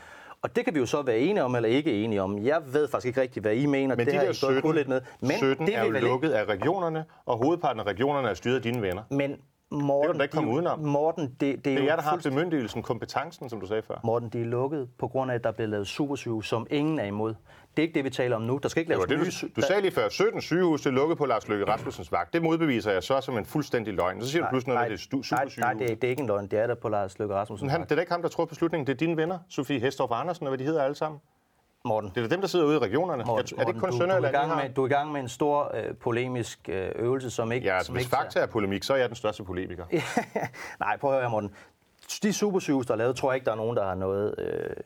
[0.43, 2.45] Og det kan vi jo så være enige om eller ikke enige om.
[2.45, 3.97] Jeg ved faktisk ikke rigtigt, hvad I mener.
[3.97, 5.01] Men det de der 17, lidt med.
[5.21, 6.39] Men 17 det er jo lukket ikke...
[6.39, 9.03] af regionerne, og hovedparten af regionerne er styret af dine venner.
[9.11, 9.37] Men
[9.71, 10.79] Morten, det kan du ikke komme udenom.
[10.79, 12.29] Morten, det, det, er, det er jer, der har fuldst...
[12.29, 13.95] bemyndigelsen, kompetencen, som du sagde før.
[14.05, 17.05] Morten, de er lukket på grund af, at der bliver lavet supersygehus, som ingen er
[17.05, 17.35] imod.
[17.77, 18.59] Det er ikke det, vi taler om nu.
[18.63, 21.19] Der skal ikke laves det, det du, du sagde lige før, 17 sygehus er lukket
[21.19, 22.33] på Lars Løkke Rasmussens vagt.
[22.33, 24.23] Det modbeviser jeg så som en fuldstændig løgn.
[24.23, 25.59] Så siger nej, du pludselig noget, nej, det er supersygehus.
[25.59, 26.47] Nej, nej det, er, det er ikke en løgn.
[26.47, 28.49] Det er der på Lars Løkke Rasmussens han, Det er ikke ham, der tror på
[28.49, 28.87] beslutningen.
[28.87, 31.21] Det er dine venner, Sofie Hestorff Andersen og hvad de hedder alle sammen.
[31.89, 32.11] Morten.
[32.15, 33.25] Det er dem, der sidder ude i regionerne.
[33.27, 35.21] Morten, er det ikke kun Sønderjylland, du, du, er med, du er i gang med
[35.21, 37.67] en stor øh, polemisk øh, øvelse, som ikke...
[37.67, 39.85] Ja, som hvis ikke fakta er polemik, så er jeg den største polemiker.
[40.85, 41.51] Nej, prøv at høre, Morten.
[42.23, 44.77] De supersygehus, der er lavet, tror jeg ikke, der er nogen, der har noget øh,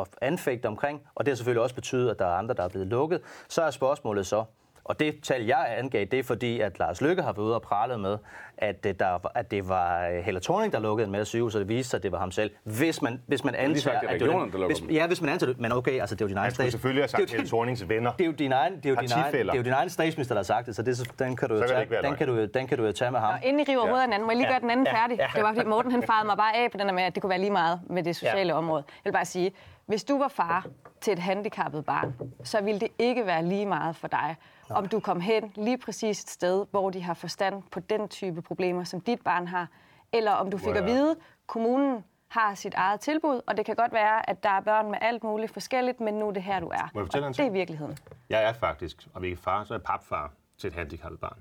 [0.00, 1.02] at anfægte omkring.
[1.14, 3.20] Og det har selvfølgelig også betydet, at der er andre, der er blevet lukket.
[3.48, 4.44] Så er spørgsmålet så,
[4.84, 7.62] Og det tal, jeg angav, det er fordi, at Lars Lykke har været ude og
[7.62, 8.18] prale med,
[8.58, 11.68] at det, der, at det var Helle Thorning, der lukkede en masse sygehus, og det
[11.68, 12.50] viste sig, at det var ham selv.
[12.64, 13.80] Hvis man, hvis man antager...
[13.80, 15.60] sagt, at det var der hvis, Ja, hvis man antager det.
[15.60, 16.78] Men okay, altså det er jo din egen statsminister.
[16.78, 18.12] selvfølgelig have sagt Helle Thornings venner.
[18.12, 19.90] Det er jo din egen, det er jo din egen, det er jo din egen
[19.90, 22.44] statsminister, der har sagt det, så det, den kan du jo tage, den kan du,
[22.44, 23.34] den kan du jo tage med ham.
[23.34, 23.88] Og inden I river ja.
[23.88, 25.02] hovedet af anden, må jeg lige gøre den anden ja.
[25.02, 25.18] færdig?
[25.18, 25.26] Ja.
[25.34, 27.22] Det var fordi Morten han farede mig bare af på den der med, at det
[27.22, 28.58] kunne være lige meget med det sociale ja.
[28.58, 28.84] område.
[29.04, 29.52] Jeg vil bare sige,
[29.86, 30.66] hvis du var far
[31.00, 34.36] til et handicappet barn, så ville det ikke være lige meget for dig,
[34.70, 34.78] Nej.
[34.78, 38.42] om du kom hen lige præcis et sted, hvor de har forstand på den type
[38.42, 39.68] problemer, som dit barn har,
[40.12, 43.76] eller om du fik at vide, at kommunen har sit eget tilbud, og det kan
[43.76, 46.60] godt være, at der er børn med alt muligt forskelligt, men nu er det her,
[46.60, 46.90] du er.
[46.94, 47.98] Må jeg og det er virkeligheden.
[48.30, 51.38] Jeg er faktisk, om ikke far, så er jeg papfar til et handicappet barn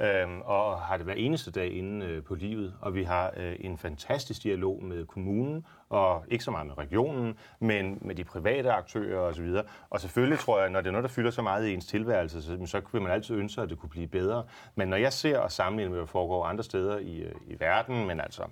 [0.00, 2.74] øhm, og har det hver eneste dag inde øh, på livet.
[2.80, 7.38] Og vi har øh, en fantastisk dialog med kommunen, og ikke så meget med regionen,
[7.60, 9.56] men med de private aktører osv.
[9.90, 12.42] Og selvfølgelig tror jeg, når det er noget, der fylder så meget i ens tilværelse,
[12.42, 14.44] så, så vil man altid ønske, at det kunne blive bedre.
[14.74, 17.60] Men når jeg ser og sammenligner med, hvad der foregår andre steder i, øh, i
[17.60, 18.42] verden, men altså,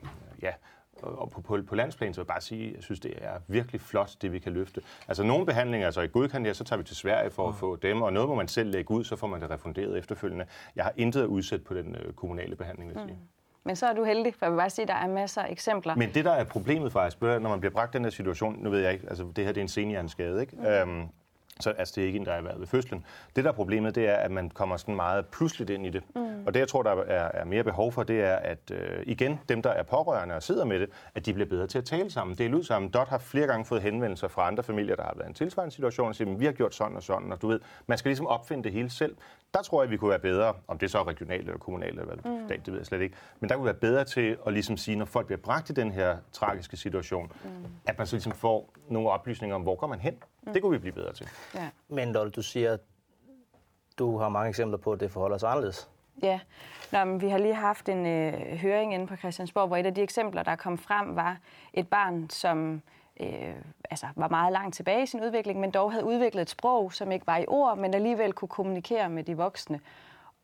[0.42, 0.52] ja,
[1.02, 3.38] og på, på, på landsplan, så vil jeg bare sige, at jeg synes, det er
[3.48, 4.80] virkelig flot, det vi kan løfte.
[5.08, 8.02] Altså nogle behandlinger, altså i godkendt, så tager vi til Sverige for at få dem,
[8.02, 10.46] og noget må man selv lægge ud, så får man det refunderet efterfølgende.
[10.76, 13.16] Jeg har intet at udsætte på den øh, kommunale behandling, vil jeg sige.
[13.16, 13.37] Mm.
[13.68, 15.52] Men så er du heldig, for jeg vil bare sige, at der er masser af
[15.52, 15.94] eksempler.
[15.94, 18.70] Men det, der er problemet faktisk, når man bliver bragt i den her situation, nu
[18.70, 20.56] ved jeg ikke, altså det her det er en senhjerneskade, ikke?
[20.56, 20.66] Mm.
[20.66, 21.08] Øhm,
[21.60, 23.04] så altså, det er ikke en, der er været ved fødslen.
[23.36, 26.02] Det, der er problemet, det er, at man kommer sådan meget pludseligt ind i det.
[26.16, 26.46] Mm.
[26.46, 29.40] Og det, jeg tror, der er, er mere behov for, det er, at øh, igen,
[29.48, 32.10] dem, der er pårørende og sidder med det, at de bliver bedre til at tale
[32.10, 32.90] sammen, dele ud sammen.
[32.90, 35.74] Dot har flere gange fået henvendelser fra andre familier, der har været i en tilsvarende
[35.74, 38.26] situation, og siger, vi har gjort sådan og sådan, og du ved, man skal ligesom
[38.26, 39.16] opfinde det hele selv.
[39.54, 42.14] Der tror jeg, vi kunne være bedre, om det så er regionalt eller kommunalt eller
[42.14, 42.48] mm.
[42.48, 45.04] det ved jeg slet ikke, men der kunne være bedre til at ligesom sige, når
[45.04, 47.50] folk bliver bragt i den her tragiske situation, mm.
[47.86, 50.14] at man så ligesom får nogle oplysninger om, hvor går man hen.
[50.42, 50.52] Mm.
[50.52, 51.28] Det kunne vi blive bedre til.
[51.54, 51.68] Ja.
[51.88, 52.76] Men Lotte, du siger,
[53.98, 55.90] du har mange eksempler på, at det forholder sig anderledes.
[56.22, 56.40] Ja,
[56.92, 59.94] Nå, men vi har lige haft en øh, høring inde på Christiansborg, hvor et af
[59.94, 61.38] de eksempler, der kom frem, var
[61.72, 62.82] et barn, som
[63.20, 63.54] øh,
[63.90, 67.12] altså, var meget langt tilbage i sin udvikling, men dog havde udviklet et sprog, som
[67.12, 69.80] ikke var i ord, men alligevel kunne kommunikere med de voksne.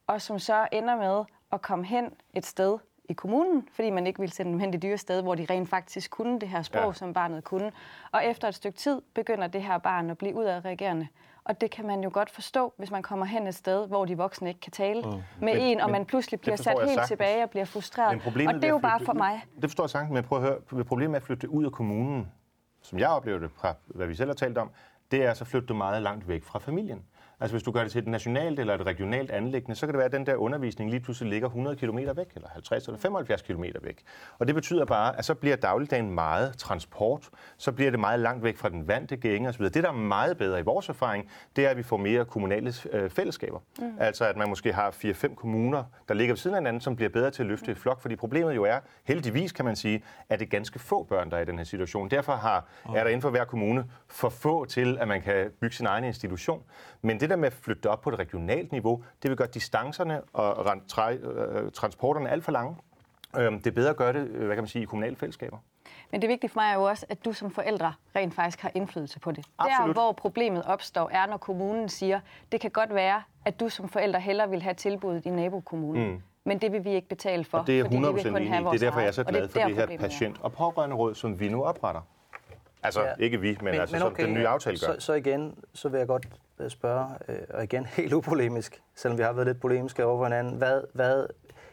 [0.07, 4.21] Og som så ender med at komme hen et sted, i kommunen, fordi man ikke
[4.21, 6.87] ville sende dem hen det dyre sted, hvor de rent faktisk kunne det her sprog,
[6.87, 6.93] ja.
[6.93, 7.73] som barnet kunne.
[8.13, 11.09] Og efter et stykke tid begynder det her barn at blive udadreagerende.
[11.45, 14.17] Og det kan man jo godt forstå, hvis man kommer hen et sted, hvor de
[14.17, 15.11] voksne ikke kan tale mm.
[15.11, 17.09] med men, en, og man pludselig bliver sat helt sagtens.
[17.09, 18.27] tilbage og bliver frustreret.
[18.27, 19.45] Og det er jo bare for mig.
[19.55, 20.85] Det forstår jeg sagtens, men prøv at høre.
[20.85, 22.33] Problemet med at flytte ud af kommunen,
[22.85, 24.71] som jeg oplever det fra, hvad vi selv har talt om,
[25.11, 27.05] det er så flytter du meget langt væk fra familien.
[27.45, 29.99] Altså hvis du gør det til et nationalt eller et regionalt anlæggende, så kan det
[29.99, 33.43] være, at den der undervisning lige pludselig ligger 100 km væk, eller 50 eller 75
[33.43, 34.03] km væk.
[34.39, 38.45] Og det betyder bare, at så bliver dagligdagen meget transport, så bliver det meget langt
[38.45, 39.65] væk fra den vante gænge osv.
[39.65, 42.73] Det, der er meget bedre i vores erfaring, det er, at vi får mere kommunale
[42.93, 43.59] øh, fællesskaber.
[43.79, 43.93] Mm.
[43.99, 47.09] Altså at man måske har 4-5 kommuner, der ligger ved siden af hinanden, som bliver
[47.09, 48.01] bedre til at løfte et flok.
[48.01, 51.37] Fordi problemet jo er, heldigvis kan man sige, at det er ganske få børn, der
[51.37, 52.11] er i den her situation.
[52.11, 55.77] Derfor har, er der inden for hver kommune for få til, at man kan bygge
[55.77, 56.63] sin egen institution.
[57.03, 59.49] Men det der med at flytte det op på et regionalt niveau, det vil gøre
[59.49, 62.77] distancerne og øh, transporterne alt for lange.
[63.37, 65.59] Øhm, det er bedre at gøre det, øh, hvad kan man sige, i kommunale fællesskaber.
[66.11, 68.71] Men det vigtige for mig er jo også, at du som forældre rent faktisk har
[68.75, 69.45] indflydelse på det.
[69.59, 69.97] Absolut.
[69.97, 72.21] Der, hvor problemet opstår, er, når kommunen siger,
[72.53, 76.11] det kan godt være, at du som forældre hellere vil have tilbuddet i nabokommunen.
[76.11, 76.23] Mm.
[76.45, 77.59] Men det vil vi ikke betale for.
[77.59, 79.99] Og det er 100% enig Det er derfor, jeg er så glad for det her
[79.99, 82.01] patient- og pårørende råd, som vi nu opretter.
[82.83, 83.13] Altså, ja.
[83.19, 84.95] ikke vi, men, men altså, men okay, som den nye aftale gør.
[84.95, 86.27] Så, så igen, så vil jeg godt
[86.69, 90.55] spørge, øh, og igen helt upolemisk, selvom vi har været lidt polemiske over for hinanden,
[90.55, 91.27] hvad, hvad,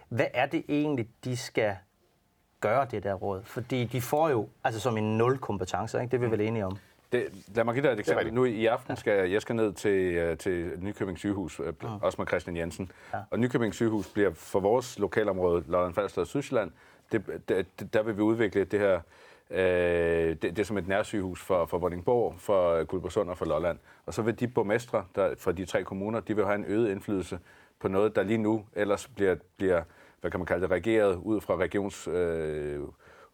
[0.09, 1.75] hvad er det egentlig, de skal
[2.61, 3.41] gøre, det der råd?
[3.43, 6.11] Fordi de får jo, altså som en nul kompetence, ikke?
[6.11, 6.77] det er vi vel enige om.
[7.11, 8.33] Det, lad mig give dig et eksempel.
[8.33, 11.67] Nu i aften skal jeg, jeg skal ned til, uh, til Nykøbing sygehus, uh,
[12.01, 12.91] også med Christian Jensen.
[13.13, 13.19] Ja.
[13.31, 16.71] Og Nykøbing sygehus bliver for vores lokalområde, Lolland Falster og Sydsjælland,
[17.11, 18.99] det, det, der vil vi udvikle det her
[19.51, 23.77] Øh, det, det er som et nærsygehus for, for Vordingborg, for Guldborgsund og for Lolland.
[24.05, 26.91] Og så vil de borgmestre der, fra de tre kommuner, de vil have en øget
[26.91, 27.39] indflydelse
[27.79, 29.83] på noget, der lige nu ellers bliver, bliver
[30.21, 32.07] hvad kan man kalde det, regeret ud fra regions...
[32.07, 32.79] Øh,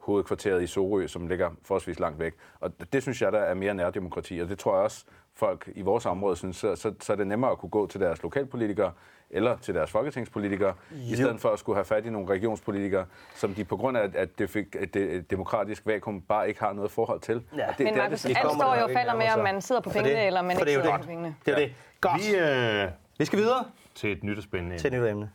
[0.07, 2.33] hovedkvarteret i Sorø, som ligger forholdsvis langt væk.
[2.59, 5.81] Og det synes jeg, der er mere nærdemokrati, og det tror jeg også, folk i
[5.81, 8.91] vores område synes, så, så, så er det nemmere at kunne gå til deres lokalpolitikere
[9.29, 10.97] eller til deres folketingspolitikere, jo.
[11.13, 14.09] i stedet for at skulle have fat i nogle regionspolitikere, som de på grund af,
[14.15, 17.43] at det fik et demokratisk vakuum bare ikke har noget forhold til.
[17.57, 17.65] Ja.
[17.67, 19.89] Det, Men det, Markus, det, alt står jo og falder med, om man sidder på
[19.89, 21.35] pengene, det, eller man ikke sidder på pengene.
[21.45, 21.73] Det er det.
[22.01, 22.21] Godt.
[22.21, 23.65] Vi, øh, vi skal videre.
[23.95, 25.29] Til et nyt og spændende Til et nyt emne.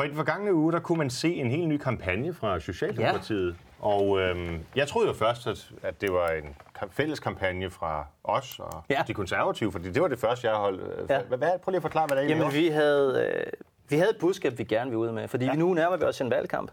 [0.00, 2.60] For For i den forgangne uge, der kunne man se en helt ny kampagne fra
[2.60, 3.56] Socialdemokratiet.
[3.82, 3.86] Ja.
[3.86, 6.56] Og øhm, jeg troede jo først, at, at det var en
[6.90, 9.02] fælles kampagne fra os og ja.
[9.06, 10.80] de konservative, fordi det var det første, jeg holdt.
[10.80, 11.20] Øh, ja.
[11.22, 13.52] Hvad, prøv lige at forklare, hvad det er, Jamen, vi havde, øh,
[13.88, 15.50] vi havde et budskab, vi gerne vil ud med, fordi ja.
[15.50, 16.70] vi nu nærmer vi os en valgkamp.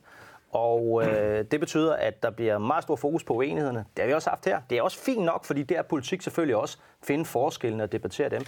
[0.52, 3.86] Og øh, det betyder, at der bliver meget stor fokus på uenighederne.
[3.98, 4.62] Det har vi også haft her.
[4.70, 6.78] Det er også fint nok, fordi det er politik selvfølgelig også.
[7.04, 8.42] Finde forskellene og debattere dem.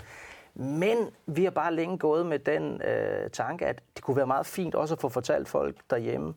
[0.59, 4.45] Men vi har bare længe gået med den øh, tanke, at det kunne være meget
[4.45, 6.33] fint også at få fortalt folk derhjemme,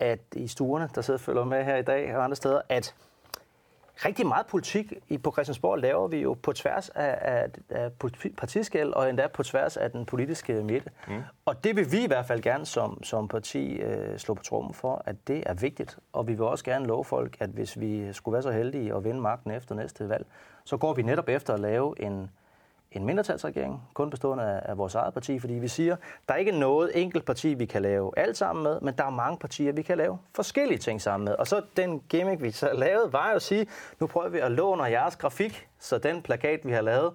[0.00, 2.94] at i stuerne, der sidder og følger med her i dag og andre steder, at
[4.04, 7.92] rigtig meget politik på Christiansborg laver vi jo på tværs af, af, af
[8.36, 10.90] partiskæld og endda på tværs af den politiske midte.
[11.08, 11.22] Mm.
[11.44, 14.74] Og det vil vi i hvert fald gerne som, som parti øh, slå på trummen
[14.74, 15.98] for, at det er vigtigt.
[16.12, 19.04] Og vi vil også gerne love folk, at hvis vi skulle være så heldige at
[19.04, 20.26] vinde magten efter næste valg,
[20.64, 22.30] så går vi netop efter at lave en,
[22.96, 25.96] en mindretalsregering, kun bestående af, af vores eget parti, fordi vi siger,
[26.28, 29.10] der er ikke noget enkelt parti, vi kan lave alt sammen med, men der er
[29.10, 31.34] mange partier, vi kan lave forskellige ting sammen med.
[31.34, 33.66] Og så den gimmick, vi så lavede, var jo at sige,
[34.00, 37.12] nu prøver vi at låne jeres grafik, så den plakat, vi har lavet,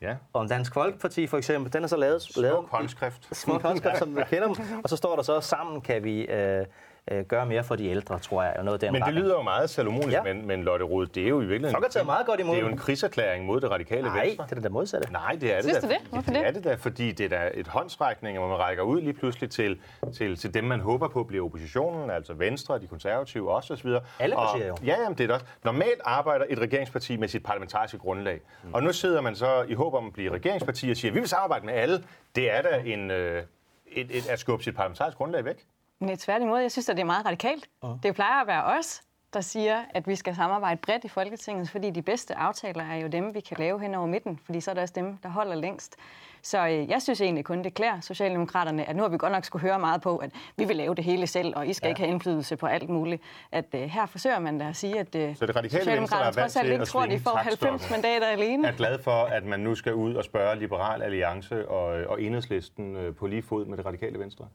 [0.00, 0.16] Ja.
[0.32, 2.22] Om Dansk Folkeparti for eksempel, den er så lavet...
[2.22, 3.36] Smuk lavet, håndskrift.
[3.36, 4.56] Smuk håndskrift, som vi kender dem.
[4.84, 6.66] Og så står der så, sammen kan vi øh,
[7.10, 8.64] øh, gøre mere for de ældre, tror jeg.
[8.64, 10.22] Noget den men det lyder jo meget salomonisk, ja.
[10.22, 11.74] men, men Lotte Rud, det er jo i virkeligheden...
[11.74, 14.24] Folk har taget meget godt imod Det er jo en krigserklæring mod det radikale Nej,
[14.24, 14.46] venstre.
[14.50, 15.12] det er det modsatte.
[15.12, 15.86] Nej, det er det Synes da.
[15.86, 15.98] du det?
[16.10, 16.40] Hvorfor det?
[16.40, 19.50] Det er det da, fordi det er et håndsrækning, hvor man rækker ud lige pludselig
[19.50, 19.80] til,
[20.14, 23.90] til, til dem, man håber på bliver oppositionen, altså Venstre, de konservative også osv.
[24.18, 24.76] Alle partier jo.
[24.84, 25.46] Ja, jamen, det er det også.
[25.64, 28.40] Normalt arbejder et regeringsparti med sit parlamentariske grundlag.
[28.64, 28.74] Mm.
[28.74, 31.28] Og nu sidder man så i håb om at blive regeringsparti og siger, vi vil
[31.28, 32.04] samarbejde med alle.
[32.36, 33.42] Det er da en, øh,
[33.86, 35.66] et, et, at skubbe sit parlamentariske grundlag væk.
[36.00, 36.60] Nej, tværtimod.
[36.60, 37.68] Jeg synes, at det er meget radikalt.
[37.82, 37.90] Uh.
[38.02, 41.90] Det plejer at være os, der siger, at vi skal samarbejde bredt i Folketinget, fordi
[41.90, 44.74] de bedste aftaler er jo dem, vi kan lave hen over midten, fordi så er
[44.74, 45.96] det også dem, der holder længst.
[46.42, 49.44] Så øh, jeg synes egentlig kun, det klæder Socialdemokraterne, at nu har vi godt nok
[49.44, 51.88] skulle høre meget på, at vi vil lave det hele selv, og I skal ja.
[51.88, 53.22] ikke have indflydelse på alt muligt.
[53.52, 56.56] At øh, her forsøger man da at sige, at øh, så det radikale Socialdemokraterne trods
[56.56, 58.68] alt ikke tror, at de får 90 mandater alene.
[58.68, 62.96] Er glad for, at man nu skal ud og spørge Liberal Alliance og, og Enhedslisten
[62.96, 64.48] øh, på lige fod med det radikale venstre.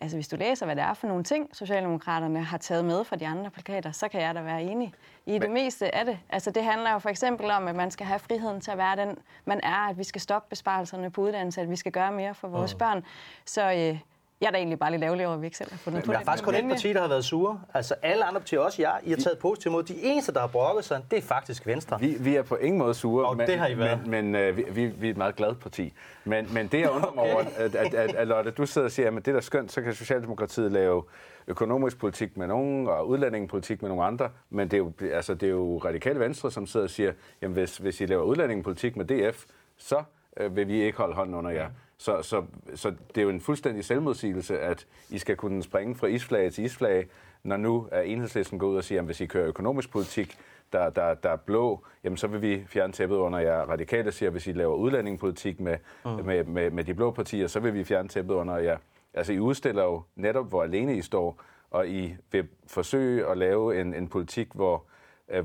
[0.00, 3.16] Altså hvis du læser, hvad det er for nogle ting, Socialdemokraterne har taget med fra
[3.16, 4.92] de andre plakater, så kan jeg da være enig
[5.26, 5.42] i Men...
[5.42, 6.18] det meste af det.
[6.28, 8.96] Altså det handler jo for eksempel om, at man skal have friheden til at være
[8.96, 12.34] den, man er, at vi skal stoppe besparelserne på uddannelse, at vi skal gøre mere
[12.34, 12.78] for vores mm.
[12.78, 13.04] børn.
[13.44, 13.98] Så øh,
[14.40, 16.06] jeg er da egentlig bare lidt ærgerlig over, at vi ikke selv har fundet på
[16.06, 16.14] det.
[16.14, 17.60] Der er faktisk kun et parti, der har været sure.
[17.74, 19.82] Altså alle andre partier, også jeg, I har taget positivt mod.
[19.82, 22.00] De eneste, der har brokket sig, det er faktisk Venstre.
[22.00, 24.06] Vi, vi er på ingen måde sure, og men, det har I været.
[24.06, 25.92] men, men uh, vi, vi er et meget glad parti.
[26.24, 27.34] Men, men det, jeg undrer mig okay.
[27.34, 29.82] over, at, at, at, at Lotte, du sidder og siger, at det er skønt, så
[29.82, 31.02] kan Socialdemokratiet lave
[31.46, 34.30] økonomisk politik med nogen, og udlændingepolitik med nogle andre.
[34.50, 37.54] Men det er jo, altså, det er jo radikale venstre, som sidder og siger, jamen
[37.54, 39.44] hvis, hvis I laver udlændingepolitik med DF,
[39.76, 40.02] så
[40.36, 41.68] øh, vil vi ikke holde hånden under jer.
[41.98, 46.06] Så, så, så det er jo en fuldstændig selvmodsigelse, at I skal kunne springe fra
[46.06, 47.06] isflag til isflag,
[47.42, 50.38] når nu er enhedslisten går ud og siger, at hvis I kører økonomisk politik,
[50.72, 53.60] der, der, der er blå, jamen så vil vi fjerne tæppet under jer.
[53.60, 56.10] Radikale siger, at hvis I laver udlændingepolitik med, mm.
[56.10, 58.78] med, med, med de blå partier, så vil vi fjerne tæppet under jer.
[59.14, 63.80] Altså I udstiller jo netop, hvor alene I står, og I vil forsøge at lave
[63.80, 64.84] en, en politik, hvor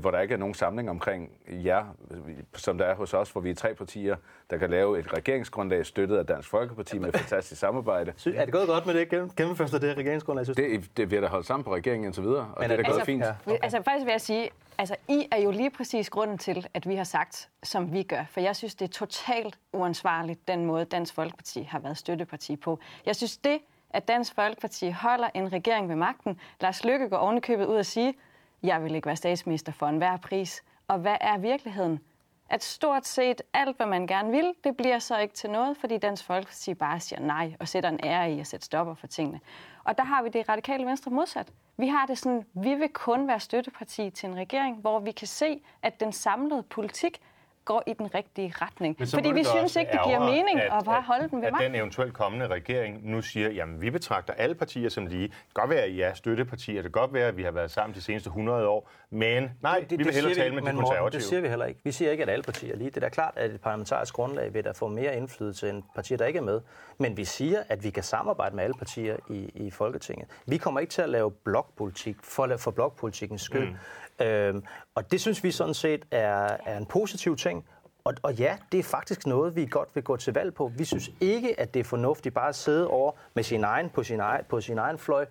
[0.00, 1.84] hvor der ikke er nogen samling omkring jer,
[2.54, 4.16] som der er hos os, hvor vi er tre partier,
[4.50, 8.12] der kan lave et regeringsgrundlag støttet af Dansk Folkeparti med fantastisk samarbejde.
[8.42, 9.36] Er det gået godt med det?
[9.36, 10.46] Gennemførst det regeringsgrundlag?
[10.46, 12.82] Synes det, det bliver da holdt sammen på regeringen indtil videre, og Men det er
[12.82, 13.24] da altså, gået fint.
[13.24, 13.34] Ja.
[13.46, 13.58] Okay.
[13.62, 16.94] Altså faktisk vil jeg sige, altså I er jo lige præcis grunden til, at vi
[16.94, 18.24] har sagt, som vi gør.
[18.30, 22.78] For jeg synes, det er totalt uansvarligt, den måde Dansk Folkeparti har været støtteparti på.
[23.06, 23.58] Jeg synes det,
[23.90, 26.40] at Dansk Folkeparti holder en regering ved magten.
[26.60, 28.14] Lars Lykke går ovenikøbet ud og sige,
[28.62, 30.62] jeg vil ikke være statsminister for enhver pris.
[30.88, 32.00] Og hvad er virkeligheden?
[32.50, 35.98] At stort set alt, hvad man gerne vil, det bliver så ikke til noget, fordi
[35.98, 39.40] Dansk Folkeparti bare siger nej og sætter en ære i at sætte stopper for tingene.
[39.84, 41.52] Og der har vi det radikale venstre modsat.
[41.76, 45.26] Vi har det sådan, vi vil kun være støtteparti til en regering, hvor vi kan
[45.26, 47.20] se, at den samlede politik
[47.64, 48.96] går i den rigtige retning.
[49.14, 51.74] Fordi vi synes ikke, det giver mening at, at bare holde den ved at den
[51.74, 55.22] eventuelt kommende regering nu siger, jamen vi betragter alle partier som lige.
[55.22, 57.50] Det kan godt være, at I er støttepartier, det kan godt være, at vi har
[57.50, 60.60] været sammen de seneste 100 år, men nej, det, det, vi vil hellere tale vi,
[60.60, 61.20] med de konservative.
[61.20, 61.80] Det siger vi heller ikke.
[61.84, 62.90] Vi siger ikke, at alle partier er lige.
[62.90, 66.18] Det er da klart, at et parlamentarisk grundlag vil der få mere indflydelse end partier,
[66.18, 66.60] der ikke er med.
[66.98, 70.28] Men vi siger, at vi kan samarbejde med alle partier i, i Folketinget.
[70.46, 73.68] Vi kommer ikke til at lave blokpolitik for, for blokpolitikens skyld.
[73.68, 73.76] Mm.
[74.22, 77.64] Øhm, og det synes vi sådan set er, er en positiv ting.
[78.04, 80.72] Og, og ja, det er faktisk noget, vi godt vil gå til valg på.
[80.76, 84.02] Vi synes ikke, at det er fornuftigt bare at sidde over med sin egen, på,
[84.02, 85.26] sin egen, på sin egen fløj.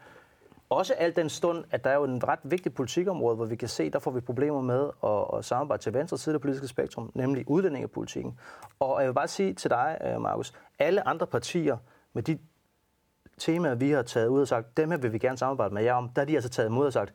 [0.70, 3.68] Også alt den stund, at der er jo en ret vigtig politikområde, hvor vi kan
[3.68, 6.68] se, der får vi problemer med at, at samarbejde til venstre side af det politiske
[6.68, 8.40] spektrum, nemlig udlændingepolitikken.
[8.80, 11.78] Og jeg vil bare sige til dig, øh, Markus, alle andre partier
[12.14, 12.40] med de
[13.38, 15.94] temaer, vi har taget ud og sagt, dem her vil vi gerne samarbejde med jer
[15.94, 17.14] om, der er de altså taget imod og sagt,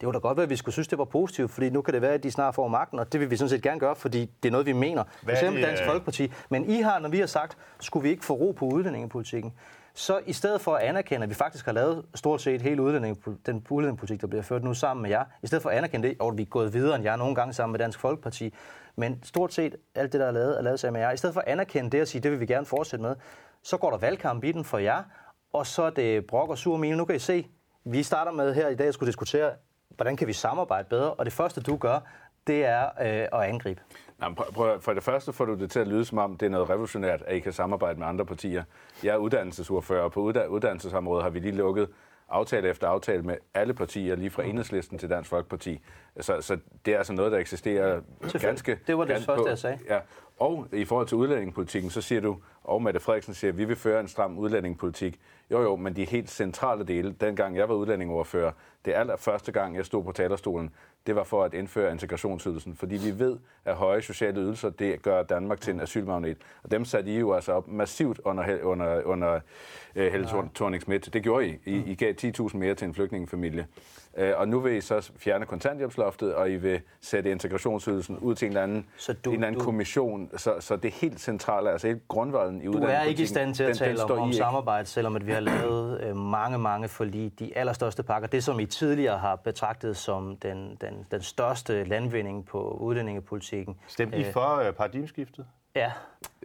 [0.00, 2.02] det var da godt at vi skulle synes, det var positivt, fordi nu kan det
[2.02, 4.30] være, at de snart får magten, og det vil vi sådan set gerne gøre, fordi
[4.42, 5.04] det er noget, vi mener.
[5.22, 6.32] Hvad er Eksempel det, Dansk øh, Folkeparti.
[6.48, 9.52] Men I har, når vi har sagt, skulle vi ikke få ro på udlændingepolitikken,
[9.94, 13.36] så i stedet for at anerkende, at vi faktisk har lavet stort set hele udlændinge,
[13.46, 16.16] den udlændingepolitik, der bliver ført nu sammen med jer, i stedet for at anerkende det,
[16.20, 18.54] og vi er gået videre end jer nogle gange sammen med Dansk Folkeparti,
[18.96, 21.12] men stort set alt det, der er lavet, er lavet sammen med jer.
[21.12, 23.16] I stedet for at anerkende det og sige, det vil vi gerne fortsætte med,
[23.62, 25.02] så går der valgkamp i den for jer,
[25.52, 26.96] og så er det brok og sur mine.
[26.96, 27.46] Nu kan I se,
[27.84, 29.50] vi starter med her i dag at skulle diskutere,
[29.96, 32.00] hvordan kan vi samarbejde bedre, og det første, du gør,
[32.46, 33.80] det er øh, at angribe.
[34.18, 36.46] Nå, prøv, prøv, for det første får du det til at lyde som om, det
[36.46, 38.62] er noget revolutionært, at I kan samarbejde med andre partier.
[39.02, 41.88] Jeg er uddannelsesordfører, og på uddannelsesområdet har vi lige lukket
[42.28, 45.80] aftale efter aftale med alle partier, lige fra enhedslisten til Dansk Folkeparti.
[46.20, 48.00] Så, så det er altså noget, der eksisterer
[48.40, 48.78] ganske...
[48.86, 49.48] Det var det ganske første, på.
[49.48, 49.78] jeg sagde.
[49.88, 49.98] Ja.
[50.38, 53.76] Og i forhold til udlændingepolitikken, så siger du, og Mette Frederiksen siger, at vi vil
[53.76, 55.20] føre en stram udlændingepolitik.
[55.50, 58.52] Jo jo, men de helt centrale dele, dengang jeg var udlændingeordfører,
[58.84, 60.70] det allerførste gang, jeg stod på talerstolen,
[61.06, 62.74] det var for at indføre integrationsydelsen.
[62.74, 66.36] Fordi vi ved, at høje sociale ydelser, det gør Danmark til en asylmagnet.
[66.62, 69.40] Og dem satte I jo altså op massivt under, under, under
[69.96, 71.12] uh, Helle thorning Schmidt.
[71.12, 71.58] Det gjorde I.
[71.64, 73.66] I, I gav 10.000 mere til en flygtningefamilie.
[74.20, 78.46] Uh, og nu vil I så fjerne kontanthjælpsloftet, og I vil sætte integrationsydelsen ud til
[78.46, 80.30] en eller anden, Så du- en eller anden du- kommission.
[80.36, 83.62] Så, så det helt centrale, altså hele grundvolden i Du er ikke i stand til
[83.62, 86.88] at den, tale den om, om samarbejde, selvom at vi har lavet øh, mange, mange
[86.88, 87.32] forlig.
[87.38, 88.28] De allerstørste pakker.
[88.28, 93.76] Det, som I tidligere har betragtet som den, den, den største landvinding på udlændingepolitikken.
[93.86, 95.46] Stemte I for øh, paradigmeskiftet?
[95.78, 95.90] Ja,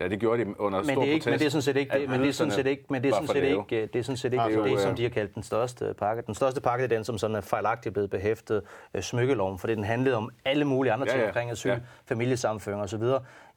[0.01, 1.25] Ja, det gjorde de under men stor det, er ikke, protest.
[1.31, 3.09] men det er sådan set ikke det, men det er sådan set ikke, men det
[3.09, 5.35] er sådan for set ikke, det er sådan set ikke det, som de har kaldt
[5.35, 6.23] den største pakke.
[6.27, 8.61] Den største pakke er den, som sådan er fejlagtigt blevet behæftet
[8.93, 11.77] øh, smykkeloven, fordi den handlede om alle mulige andre Ja, ting ja, omkring asyl, ja.
[12.05, 13.03] familiesammenføring osv.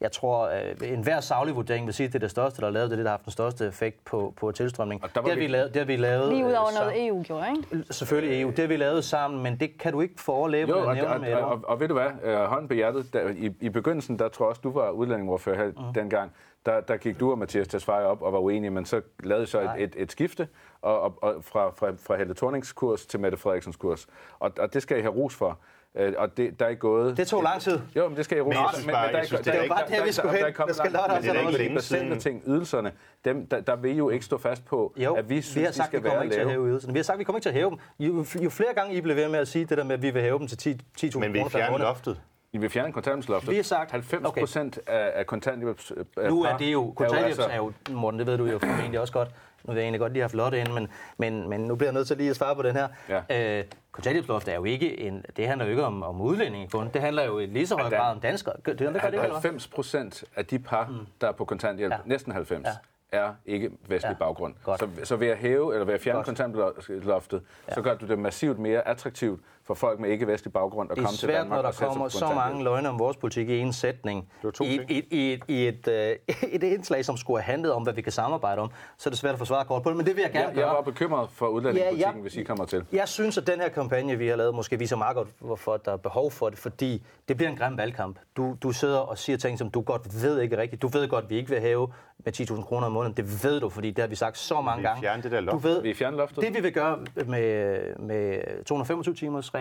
[0.01, 2.67] Jeg tror, øh, en hver saglig vurdering vil sige, at det er det største, der
[2.67, 5.03] er lavet, det er det, der har haft den største effekt på, på tilstrømning.
[5.03, 6.67] Og Det der var har vi vi- lavet, det har vi lavet Lige ud over
[6.67, 7.07] øh, noget sammen.
[7.07, 7.93] EU gjorde, ikke?
[7.93, 10.87] Selvfølgelig EU, det har vi lavet sammen, men det kan du ikke få overlæbe Jo,
[10.87, 13.29] og, nævne og, med og, og, og ved du hvad, øh, hånden på hjertet, der,
[13.29, 15.93] i, i begyndelsen, der tror jeg også, du var udlændingeordfører her Mm.
[15.95, 16.31] dengang,
[16.65, 19.47] der, der gik du og Mathias Tesfaye op og var uenige, men så lavede I
[19.47, 20.47] så et, et, et skifte
[20.81, 24.07] og, og, og fra, fra, fra Helle Thornings kurs til Mette Frederiksens kurs.
[24.39, 25.57] Og, og det skal I have ros for.
[25.99, 27.17] Øh, og det, der er ikke gået...
[27.17, 27.79] Det tog lang tid.
[27.95, 28.75] Jo, men det skal jeg Men jeg rose.
[28.75, 30.45] synes bare- jeg synes, det er ikke- Det var bare der, vi skulle hen.
[30.67, 32.19] Der skal lørdag Men det er da også ikke de længe basale siden.
[32.19, 32.91] ting, ydelserne,
[33.25, 35.65] dem, der, der vil I jo ikke stå fast på, Jo, at vi vi synes,
[35.65, 36.59] har sagt, de skal vi kommer være ikke til at lave.
[36.61, 36.93] hæve ydelserne.
[36.93, 37.77] Vi har sagt, at vi kommer ikke til at hæve dem.
[37.99, 40.09] Jo, jo flere gange I blev ved med at sige det der med, at vi
[40.09, 41.85] vil hæve dem til 10 10.000 Men vi kroner per fjerne måned.
[41.85, 42.19] loftet.
[42.53, 43.49] I vil fjerne kontanthjælpsloftet.
[43.51, 45.91] Vi har sagt- 90 procent af, af kontanthjælps...
[46.29, 49.13] Nu er det jo, kontanthjælp altså- er jo, Morten, det ved du jo formentlig også
[49.13, 49.29] godt.
[49.63, 50.87] Nu vil jeg egentlig godt lige have Lotte ind, men,
[51.17, 52.87] men, men nu bliver jeg nødt til lige at svare på den her.
[53.29, 53.57] Ja.
[53.59, 53.63] Øh,
[53.97, 56.89] kontanthjælpsloft er jo ikke en, det handler jo ikke om, om udlændinge kun.
[56.93, 58.53] Det handler jo i lige så høj grad om danskere.
[58.65, 59.19] Det, det, det, hvad?
[59.19, 61.97] 90 procent af de par, der er på kontanthjælp, Ja.
[62.05, 62.67] næsten 90,
[63.13, 63.17] Ja.
[63.19, 64.15] er ikke vestlig Ja.
[64.25, 64.53] baggrund.
[64.63, 64.79] Godt.
[64.79, 66.25] Så, så ved at hæve, eller ved at fjerne Godt.
[66.25, 67.41] kontanthjælpsloftet,
[67.73, 71.05] så gør du det massivt mere attraktivt for folk med ikke-vestlig baggrund at Det er
[71.05, 73.17] komme til svært, Danmark når der og sætte sig kommer så mange løgne om vores
[73.17, 74.29] politik i en sætning.
[74.53, 76.15] to I, i, et, i et, øh,
[76.55, 79.19] et indslag, som skulle have handlet om, hvad vi kan samarbejde om, så er det
[79.19, 80.67] svært at forsvare kort på det, men det vil jeg gerne Jeg, gøre.
[80.67, 82.21] jeg var bekymret for udlændingepolitikken, Ja, ja.
[82.21, 82.85] hvis I kommer til.
[82.91, 85.91] Jeg synes, at den her kampagne, vi har lavet, måske viser meget godt, hvorfor der
[85.93, 88.17] er behov for det, fordi det bliver en grim valgkamp.
[88.37, 90.81] Du, du sidder og siger ting, som du godt ved ikke er rigtigt.
[90.81, 91.87] Du ved godt, at vi ikke vil have
[92.25, 93.17] med 10.000 kroner om måneden.
[93.17, 95.01] Det ved du, fordi det har vi sagt så mange Vi gange.
[95.01, 95.53] fjerne det der loft.
[95.53, 96.43] Du ved, Vil I fjerne loftet?
[96.43, 98.37] det vi vil gøre med, med
[98.71, 99.56] 225-timers-reglen,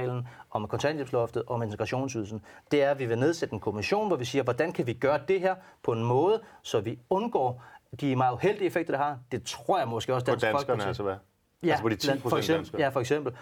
[0.51, 4.17] og med kontanthjælpsloftet og med integrationsydelsen, det er, at vi vil nedsætte en kommission, hvor
[4.17, 7.63] vi siger, hvordan kan vi gøre det her på en måde, så vi undgår
[8.01, 9.19] de meget uheldige effekter, det har.
[9.33, 11.15] Det tror jeg måske også, På Dansk danskerne Folkeparti- altså hvad?
[11.63, 12.81] Ja, altså på de 10 blandt- for eksempel, danskere.
[12.83, 13.33] Ja, for eksempel.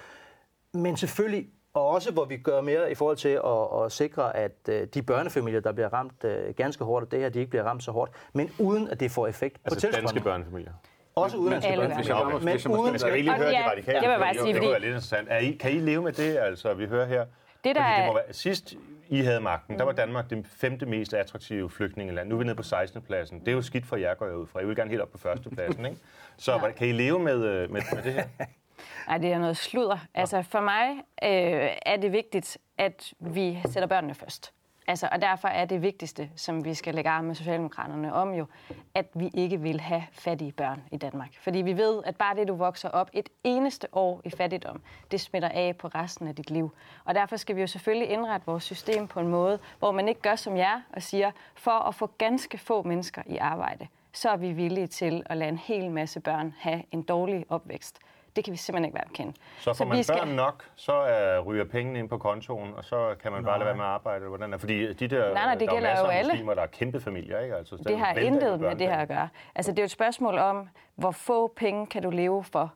[0.72, 4.52] Men selvfølgelig, og også hvor vi gør mere i forhold til at, at sikre, at
[4.68, 7.64] øh, de børnefamilier, der bliver ramt øh, ganske hårdt af det her, de ikke bliver
[7.64, 10.72] ramt så hårdt, men uden at det får effekt på Altså danske børnefamilier.
[11.16, 12.68] Også udenlandske børnefamilier.
[12.68, 14.00] Men uden, stille- Skal vi lige høre de radikale?
[14.00, 15.28] det vil bare Det sige, kunne fordi- være lidt interessant.
[15.30, 17.24] Er I, kan I leve med det, altså, vi hører her?
[17.64, 18.74] Det, der Fordi det må være, sidst
[19.08, 22.28] I havde magten, der var Danmark det femte mest attraktive flygtningeland.
[22.28, 23.02] Nu er vi nede på 16.
[23.02, 23.40] pladsen.
[23.40, 24.60] Det er jo skidt for jer, går jeg ud fra.
[24.60, 25.98] I vil gerne helt op på første pladsen, ikke?
[26.38, 26.70] Så ja.
[26.70, 28.24] kan I leve med, øh, med, med det her?
[29.08, 29.98] Nej, det er noget sludder.
[30.14, 30.88] Altså for mig
[31.24, 34.52] øh, er det vigtigt, at vi sætter børnene først.
[34.86, 38.46] Altså, og derfor er det vigtigste, som vi skal lægge arm med Socialdemokraterne om jo,
[38.94, 41.28] at vi ikke vil have fattige børn i Danmark.
[41.40, 44.80] Fordi vi ved, at bare det, du vokser op et eneste år i fattigdom,
[45.10, 46.74] det smitter af på resten af dit liv.
[47.04, 50.20] Og derfor skal vi jo selvfølgelig indrette vores system på en måde, hvor man ikke
[50.20, 54.36] gør som jer og siger, for at få ganske få mennesker i arbejde, så er
[54.36, 57.98] vi villige til at lade en hel masse børn have en dårlig opvækst.
[58.36, 59.36] Det kan vi simpelthen ikke være bekendt.
[59.58, 62.84] Så får Så man skal- børn nok, så uh, ryger pengene ind på kontoen, og
[62.84, 64.26] så kan man bare lade være med at arbejde.
[64.26, 64.58] Hvordan er?
[64.58, 66.32] Fordi de der, Nej, nej, det der er gælder masser jo alle.
[66.32, 67.56] muslimer, der er kæmpe familier, ikke?
[67.56, 69.28] Altså, Det har intet med det her at gøre.
[69.54, 72.72] Altså, det er jo et spørgsmål om, hvor få penge kan du leve for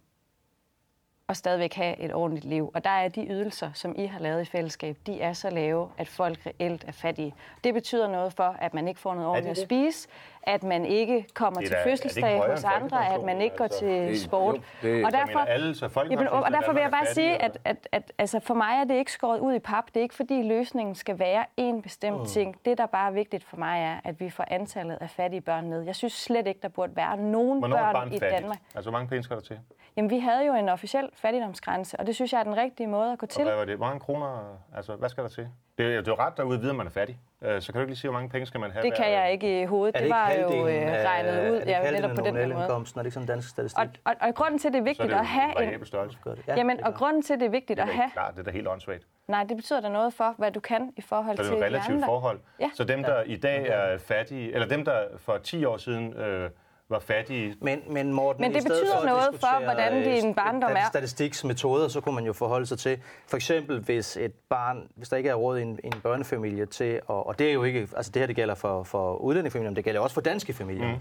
[1.28, 2.70] og stadigvæk have et ordentligt liv.
[2.74, 5.90] Og der er de ydelser, som I har lavet i fællesskab, de er så lave,
[5.98, 7.34] at folk reelt er fattige.
[7.64, 9.64] Det betyder noget for, at man ikke får noget ordentligt at det?
[9.64, 10.08] spise,
[10.48, 13.78] at man ikke kommer er til fødselsdag hos andre, at man ikke går altså?
[13.78, 14.54] til Det- sport.
[14.56, 17.88] jo, det- og derfor, alle- så Jamen, og derfor vil jeg bare sige, at, at,
[17.92, 19.84] at altså for mig er det ikke skåret ud i pap.
[19.86, 22.26] Det er ikke fordi løsningen skal være en bestemt Mm.
[22.26, 22.56] ting.
[22.64, 25.64] Det, der bare er vigtigt for mig, er, at vi får antallet af fattige børn
[25.64, 25.82] ned.
[25.82, 28.32] Jeg synes slet ikke, der burde være nogen Hvornår børn barn i fattigt?
[28.42, 28.58] Danmark.
[28.74, 29.58] Altså, hvor mange penge skal der til?
[29.96, 33.12] Jamen, vi havde jo en officiel fattigdomsgrænse, og det synes jeg er den rigtige måde
[33.12, 33.44] at gå Og til.
[33.44, 33.76] hvad var det?
[33.76, 34.58] Hvor mange kroner?
[34.76, 35.48] Altså, hvad skal der til?
[35.78, 37.18] Det er, det er jo ret derude at vide, at man er fattig.
[37.42, 38.82] Øh, Så kan du ikke lige sige, hvor mange penge skal man have?
[38.82, 39.94] Det kan jeg ikke i hovedet.
[39.94, 42.46] Det det var jo øh, af- regnet er ud ja, netop af på den der
[42.46, 42.64] måde.
[42.64, 43.78] Er det ikke sådan dansk statistik?
[43.78, 46.18] Og, og, og grunden til, det er Så er vigtigt det at have en størrelse.
[46.48, 48.10] Ja, Jamen, og grunden til, det er vigtigt Det er at have...
[48.12, 49.02] klart, det er da helt åndssvagt.
[49.28, 51.56] Nej, det betyder da noget for, hvad du kan i forhold Så det til er
[51.58, 52.06] jo de relativt andre.
[52.06, 52.40] forhold.
[52.60, 52.70] Ja.
[52.74, 56.50] Så dem, der i dag er fattige, eller dem, der for 10 år siden øh,
[56.90, 60.34] var fattige, Men, men Morten, Men det i betyder for noget for, hvordan øh, din
[60.34, 60.88] barndom er.
[60.88, 65.16] Statistiksmetoder, så kunne man jo forholde sig til, for eksempel hvis et barn, hvis der
[65.16, 68.12] ikke er råd i en, en børnefamilie til, og, og det er jo ikke, altså
[68.12, 70.92] det her det gælder for, for udlændingefamilier, men det gælder også for danske familier.
[70.92, 70.98] Mm.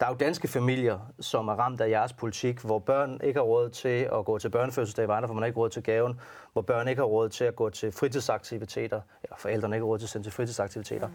[0.00, 3.44] Der er jo danske familier, som er ramt af jeres politik, hvor børn ikke har
[3.44, 6.20] råd til at gå til børnefødselsdag, hvor andre får man ikke råd til gaven,
[6.52, 9.98] hvor børn ikke har råd til at gå til fritidsaktiviteter, eller forældrene ikke har råd
[9.98, 11.06] til at sende til fritidsaktiviteter.
[11.06, 11.14] Mm.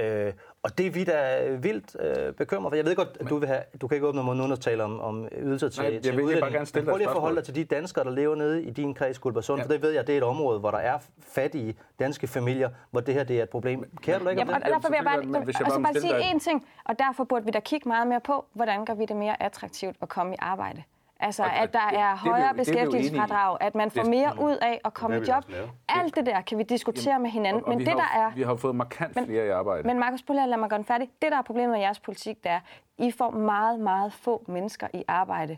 [0.00, 0.32] Øh,
[0.62, 2.76] og det er vi da vildt øh, bekymret for.
[2.76, 4.84] Jeg ved godt, at du, vil have, du kan ikke åbne munden uden at tale
[4.84, 7.36] om, om ydelser til, Nej, jeg til vil bare gerne stille Prøv lige at forholde
[7.36, 9.62] dig til de danskere, der lever nede i din kreds, Guldborgsund, ja.
[9.62, 9.66] Ja.
[9.66, 13.00] for det ved jeg, det er et område, hvor der er fattige danske familier, hvor
[13.00, 13.84] det her det er et problem.
[14.02, 14.74] Kære du ikke om Jamen, og det?
[14.74, 17.24] derfor vil jeg bare, men hvis jeg altså bare bare sige én ting, og derfor
[17.24, 20.34] burde vi da kigge meget mere på, hvordan gør vi det mere attraktivt at komme
[20.34, 20.82] i arbejde.
[21.22, 24.10] Altså, Og- at der det- det er er højere det beskæftigelsesfradrag, at man får Det-
[24.10, 25.44] mere ud af at komme Det i job.
[25.88, 28.32] Alt det der kan vi diskutere med hinanden, Og, og men det har, der er...
[28.34, 29.86] Vi har fået markant Men- flere i arbejde.
[29.86, 31.10] Men Markus, at lade mig gøre den færdig.
[31.22, 32.60] Det, der er problemet med jeres politik, det er,
[32.98, 35.56] I får meget, meget få mennesker i arbejde,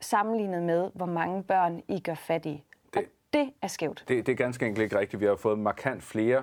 [0.00, 2.64] sammenlignet med, hvor mange børn I gør fattige.
[2.96, 4.04] Og det er skævt.
[4.08, 5.20] Det, det er ganske enkelt ikke rigtigt.
[5.20, 6.42] Vi har fået markant flere,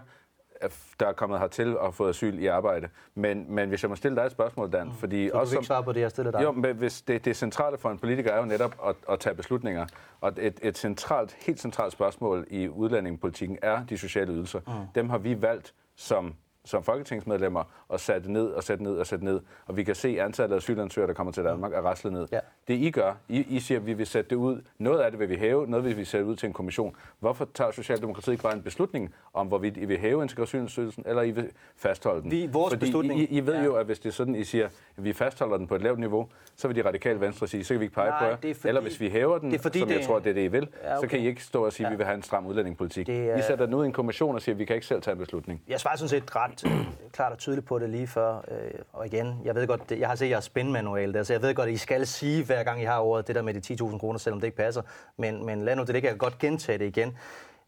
[0.99, 2.89] der er kommet hertil og fået asyl i arbejde.
[3.15, 5.31] Men, men hvis jeg må stille dig et spørgsmål, Dan, fordi Mm.
[5.31, 6.43] Så du vil ikke svare på det, jeg stiller dig.
[6.43, 9.35] Jo, men hvis det, det centrale for en politiker er jo netop at, at tage
[9.35, 9.85] beslutninger.
[10.21, 14.59] Og et, et centralt, helt centralt spørgsmål i udlændingepolitikken er de sociale ydelser.
[14.67, 14.73] Mm.
[14.95, 16.33] Dem har vi valgt som
[16.69, 19.39] som folketingsmedlemmer og sætte ned og sætte ned og sætte ned.
[19.67, 22.27] Og vi kan se, antallet af asylansøgere, der kommer til Danmark, er raslet ned.
[22.31, 22.39] Ja.
[22.67, 24.61] Det I gør, I, I siger, at vi vil sætte det ud.
[24.77, 26.95] Noget af det vil vi hæve, noget vil vi sætte ud til en kommission.
[27.19, 31.31] Hvorfor tager Socialdemokratiet ikke bare en beslutning om, hvorvidt I vil hæve integrationsydelsen, eller I
[31.31, 32.31] vil fastholde den?
[32.31, 33.63] Vi- vores Fordi beslutning- I, I ved Ja.
[33.63, 34.65] jo, at hvis det er sådan, I siger,
[34.97, 37.73] at vi fastholder den på et lavt niveau, så vil de radikale venstre sige, så
[37.73, 38.31] kan vi ikke pege Nej, på jer.
[38.31, 40.29] er fordi- Eller hvis vi hæver den, det er fordi, som jeg det- tror, det
[40.29, 41.19] er det, I vil, Ja, så kan okay.
[41.19, 41.93] I ikke stå og sige, at Ja.
[41.93, 43.07] vi vil have en stram udlændingepolitik.
[43.07, 44.87] Det er- I sætter den ud i en kommission og siger, at vi kan ikke
[44.87, 45.61] selv tage en beslutning.
[45.67, 48.37] Jeg svarer sådan set ret ret klart og tydeligt på det lige før.
[48.37, 51.41] Øh, og igen, jeg ved godt, det, jeg har set jeres spændmanual der, så jeg
[51.41, 53.75] ved godt, at I skal sige hver gang, I har ordet, det der med de
[53.83, 54.81] 10.000 kroner, selvom det ikke passer.
[55.17, 57.17] Men, men lad nu det ligge, jeg kan godt gentage det igen.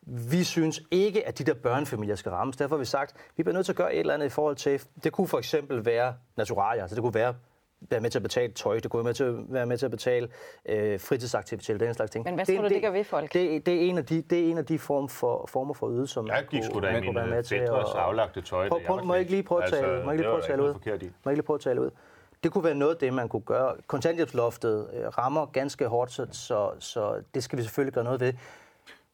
[0.05, 2.57] Vi synes ikke, at de der børnefamilier skal rammes.
[2.57, 4.29] Derfor har vi sagt, at vi bliver nødt til at gøre et eller andet i
[4.29, 7.33] forhold til, det kunne for eksempel være naturalier, altså det kunne være
[7.89, 9.85] være med til at betale tøj, det kunne være med til at, være med til
[9.85, 10.27] at betale
[10.65, 12.25] øh, fritidsaktiviteter, den slags ting.
[12.25, 13.33] Men hvad tror du, det gør ved folk?
[13.33, 15.89] Det, det, er en af de, det er en af de form for, former for
[15.91, 18.69] ydelser, man Jeg gik sgu da man kunne være med til fædres at- aflagte tøj,
[18.69, 19.81] Prøv, jeg prøv, må jeg ikke lige prøve at knægt.
[19.83, 20.73] tale, Altså, må jeg ikke lige det prøve at tale ud?
[21.25, 21.89] Må jeg lige prøve at tale ud?
[22.43, 23.75] Det kunne være noget af det, man kunne gøre.
[23.87, 28.33] Kontanthjælpsloftet øh, rammer ganske hårdt, så, så, så det skal vi selvfølgelig gøre noget ved.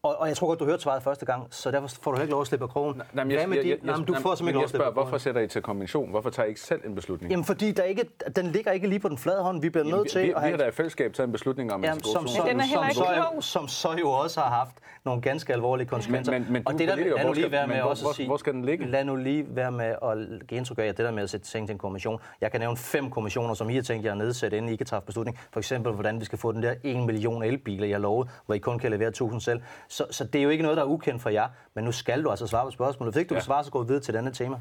[0.07, 2.31] Og, og jeg tror godt, du hørte svaret første gang, så derfor får du ikke
[2.31, 3.01] lov at slippe af krogen.
[3.13, 4.77] Nej, men Hvad med de- Nej, men du får simpelthen ikke lov jeg at slippe
[4.83, 6.09] spørger, hvorfor sætter I til kommission?
[6.09, 7.31] Hvorfor tager I ikke selv en beslutning?
[7.31, 8.05] Jamen, fordi der ikke,
[8.35, 9.61] den ligger ikke lige på den flade hånd.
[9.61, 11.83] Vi bliver nødt til vi, at vi har da i fællesskab taget en beslutning om
[11.83, 15.21] Jamen, som, som, den er som, ikke så, som så jo også har haft nogle
[15.21, 16.31] ganske alvorlige konsekvenser.
[16.31, 18.27] Men- men- men og det er der, lad nu lige være med også at sige,
[18.27, 18.85] hvor skal den ligge?
[18.85, 21.67] Lad nu lige være med at give indtryk af, det der med at sætte ting
[21.67, 22.19] til en kommission.
[22.41, 24.85] Jeg kan nævne fem kommissioner, som I har tænkt jer at nedsætte, inden I kan
[24.85, 25.39] træffe beslutning.
[25.51, 28.57] For eksempel, hvordan vi skal få den der 1 million elbiler, jeg lovede, hvor I
[28.57, 29.61] kun kan levere 1000 selv.
[29.97, 32.23] Så, så det er jo ikke noget, der er ukendt for jer, men nu skal
[32.23, 33.13] du altså svare på spørgsmålet.
[33.13, 33.39] Hvis ikke du Ja.
[33.39, 34.59] vil svare, så går vi videre til denne tema.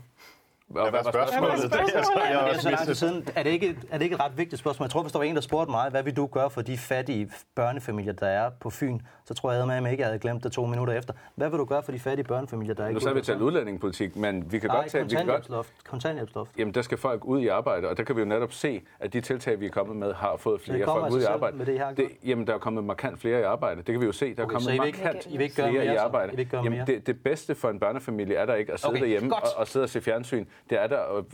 [0.69, 1.59] Hvad var spørgsmålet?
[1.59, 2.89] Hvad var Det er spørgsmålet?
[2.89, 3.29] Det siden.
[3.37, 4.85] Er det, ikke, er det ikke et ret vigtigt spørgsmål?
[4.85, 6.79] Jeg tror, hvis der var en, der spurgte mig, hvad vil du gøre for de
[6.79, 10.53] fattige børnefamilier, der er på Fyn, så tror jeg, at jeg ikke havde glemt det
[10.53, 11.15] to minutter efter.
[11.35, 13.21] Hvad vil du gøre for de fattige børnefamilier, der er Nu ikke så har vi
[13.23, 15.05] talt udlændingepolitik, men vi kan Nej, godt tage...
[15.05, 15.73] Vi kan godt, kontanthjælpsloft.
[15.89, 16.51] Kontanthjælpsloft.
[16.59, 19.13] Jamen, der skal folk ud i arbejde, og der kan vi jo netop se, at
[19.13, 21.57] de tiltag, vi er kommet med, har fået flere folk ud i arbejde.
[21.57, 22.11] med det, I har gjort.
[22.25, 23.77] jamen, der er kommet markant flere i arbejde.
[23.77, 24.35] Det kan vi jo se.
[24.35, 26.43] Der er Okay, kommet I markant I vil ikke gøre flere mere, i arbejde.
[26.43, 29.67] I jamen, det, det bedste for en børnefamilie er der ikke at sidde derhjemme og
[29.69, 30.47] sidde og se fjernsyn.
[30.71, 31.25] Det er der at,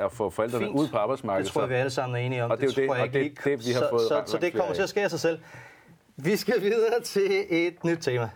[0.00, 0.78] at- få forældrene Fint.
[0.78, 1.44] ud på arbejdsmarkedet.
[1.46, 2.50] Det tror jeg, vi alle sammen er enige om.
[2.50, 4.02] Og det er jo det- tror jeg og ikke det- det, vi har så, fået
[4.08, 5.38] så, så det kommer til at ske af sig selv.
[6.16, 8.30] Vi skal videre til et nyt tema.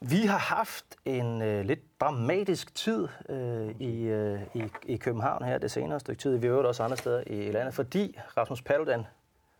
[0.00, 5.58] Vi har haft en øh, lidt dramatisk tid øh, i, øh, i, i København her
[5.58, 6.36] det senere stykke tid.
[6.36, 9.04] Vi har også andre steder i landet, fordi Rasmus Paludan,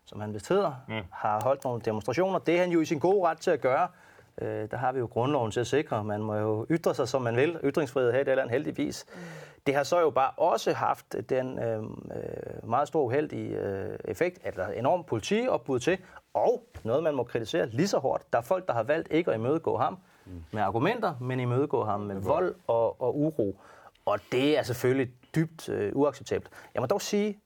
[0.09, 1.01] som han vist hedder, mm.
[1.11, 2.39] har holdt nogle demonstrationer.
[2.39, 3.87] Det er han jo i sin gode ret til at gøre.
[4.41, 6.03] Øh, der har vi jo grundloven til at sikre.
[6.03, 7.59] Man må jo ytre sig, som man vil.
[7.63, 9.05] Ytringsfrihed her i det land, heldigvis.
[9.13, 9.21] Mm.
[9.67, 14.39] Det har så jo bare også haft den øh, øh meget store uheldige øh, effekt,
[14.43, 15.97] at der er enormt politiopbud til,
[16.33, 18.33] og noget, man må kritisere lige så hårdt.
[18.33, 20.43] Der er folk, der har valgt ikke at imødegå ham mm.
[20.51, 23.61] med argumenter, men imødegå ham med vold og, og uro.
[24.05, 26.53] Og det er selvfølgelig dybt øh, uacceptabelt.
[26.73, 27.39] Jeg må dog sige,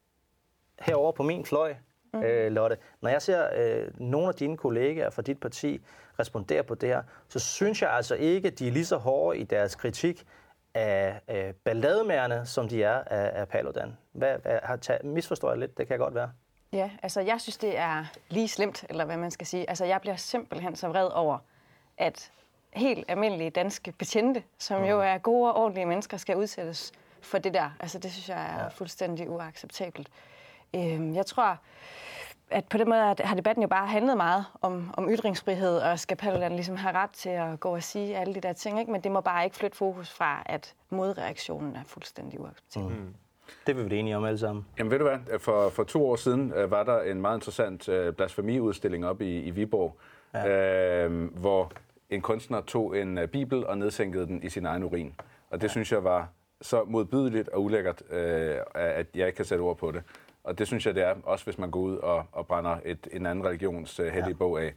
[0.79, 1.75] herover på min fløj,
[2.13, 2.23] mm.
[2.23, 5.81] øh, Lotte, når jeg ser øh, nogle af dine kollegaer fra dit parti
[6.19, 9.37] respondere på det her, så synes jeg altså ikke, at de er lige så hårde
[9.37, 10.25] i deres kritik
[10.73, 13.97] af øh, ballademærerne, som de er af, af Paludan.
[14.11, 15.77] Hvad, har taget, misforstår jeg lidt?
[15.77, 16.31] Det kan godt være.
[16.73, 19.69] Ja, altså jeg synes, det er lige slemt, eller hvad man skal sige.
[19.69, 21.37] Altså jeg bliver simpelthen så vred over,
[21.97, 22.31] at
[22.73, 24.87] helt almindelige danske betjente, som mm.
[24.87, 26.91] jo er gode og ordentlige mennesker, skal udsættes
[27.21, 27.69] for det der.
[27.79, 28.67] Altså det synes jeg er ja.
[28.67, 30.09] fuldstændig uacceptabelt.
[30.75, 31.57] Øhm, jeg tror,
[32.49, 36.17] at på den måde har debatten jo bare handlet meget om, om ytringsfrihed, og skal
[36.17, 38.91] Paludan ligesom have ret til at gå og sige alle de der ting, ikke?
[38.91, 42.95] men det må bare ikke flytte fokus fra, at modreaktionen er fuldstændig uacceptabel.
[42.95, 43.13] Mm.
[43.67, 44.65] Det vil vi enige om alle sammen.
[44.77, 47.89] Jamen ved du hvad, for, for to år siden uh, var der en meget interessant
[47.89, 49.97] uh, blasfemiudstilling op i, i Viborg,
[50.33, 51.07] ja.
[51.07, 51.71] uh, hvor
[52.09, 55.15] en kunstner tog en uh, bibel og nedsænkede den i sin egen urin.
[55.49, 55.71] Og det ja.
[55.71, 56.27] synes jeg var
[56.61, 58.17] så modbydeligt og ulækkert, uh,
[58.75, 60.03] at jeg ikke kan sætte ord på det.
[60.43, 63.07] Og det synes jeg, det er, også hvis man går ud og, og brænder et,
[63.11, 64.33] en anden religions uh, hellige ja.
[64.33, 64.73] bog af.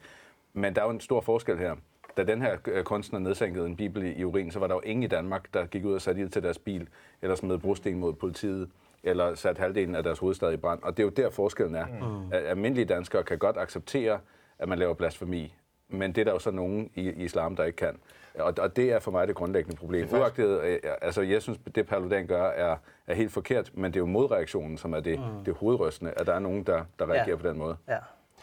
[0.52, 1.76] Men der er jo en stor forskel her.
[2.16, 4.80] Da den her uh, kunstner nedsænkede en bibel i, i urin, så var der jo
[4.80, 6.88] ingen i Danmark, der gik ud og satte ild til deres bil,
[7.22, 8.70] eller smed brosten mod politiet,
[9.02, 10.82] eller satte halvdelen af deres hovedstad i brand.
[10.82, 11.86] Og det er jo der forskellen er.
[11.86, 12.32] Mm.
[12.32, 14.20] At almindelige danskere kan godt acceptere,
[14.58, 15.54] at man laver blasfemi,
[15.88, 17.98] men det er der jo så nogen i, i islam, der ikke kan.
[18.38, 20.08] Og, og det er for mig det grundlæggende problem.
[20.12, 22.76] Uagtet, øh, altså jeg synes, det Paludan gør er,
[23.06, 25.44] er helt forkert, men det er jo modreaktionen, som er det, mm.
[25.44, 27.36] det hovedrystende, at der er nogen, der, der reagerer ja.
[27.36, 27.76] på den måde.
[27.88, 27.98] Ja.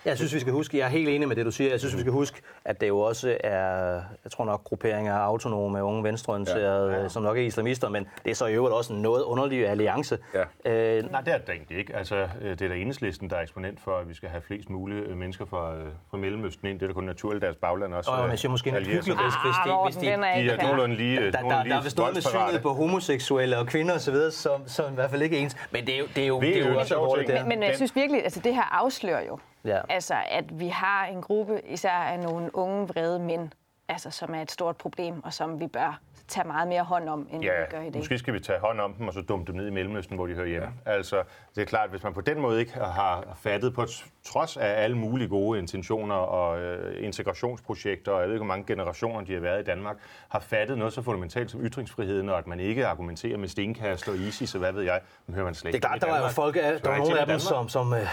[0.05, 1.69] Jeg synes, vi skal huske, jeg er helt enig med det, du siger.
[1.69, 5.19] Jeg synes, vi skal huske, at det jo også er, jeg tror nok, grupperinger af
[5.25, 7.09] autonome, unge venstreorienterede, ja, ja.
[7.09, 10.17] som nok er islamister, men det er så i øvrigt også en noget underlig alliance.
[10.65, 10.71] Ja.
[10.71, 11.95] Øh, Nej, det er det egentlig ikke.
[11.95, 14.69] Altså, øh, det er der enhedslisten, der er eksponent for, at vi skal have flest
[14.69, 16.79] mulige øh, mennesker fra, øh, fra Mellemøsten ind.
[16.79, 18.11] Det er da kun naturligt, deres bagland også.
[18.11, 21.19] Og jeg siger måske en hyggelig, hvis, de, hvis de, de, de er nogenlunde lige
[21.19, 24.67] Der, der, der, der er vist noget med synet på homoseksuelle og kvinder osv., som,
[24.67, 25.55] som i hvert fald ikke er ens.
[25.71, 27.29] Men det er jo, det er jo, det er jo også alvorligt.
[27.33, 29.81] Men, men jeg synes virkelig, altså det her afslører jo, Ja.
[29.89, 33.49] Altså, at vi har en gruppe, især af nogle unge, vrede mænd,
[33.87, 37.27] altså, som er et stort problem, og som vi bør tage meget mere hånd om,
[37.31, 37.99] end ja, vi gør i dag.
[37.99, 40.27] måske skal vi tage hånd om dem, og så dumme dem ned i Mellemøsten, hvor
[40.27, 40.67] de hører hjemme.
[40.85, 40.91] Ja.
[40.91, 41.23] Altså,
[41.55, 43.85] det er klart, hvis man på den måde ikke har fattet, på
[44.23, 48.65] trods af alle mulige gode intentioner og øh, integrationsprojekter, og jeg ved ikke, hvor mange
[48.67, 49.97] generationer de har været i Danmark,
[50.29, 54.15] har fattet noget så fundamentalt som ytringsfriheden, og at man ikke argumenterer med stenkast og
[54.15, 55.77] ISIS, og hvad ved jeg, men hører man slet ikke.
[55.77, 58.07] Det er klart, der er jo folk, der er nogle af dem, som, som øh,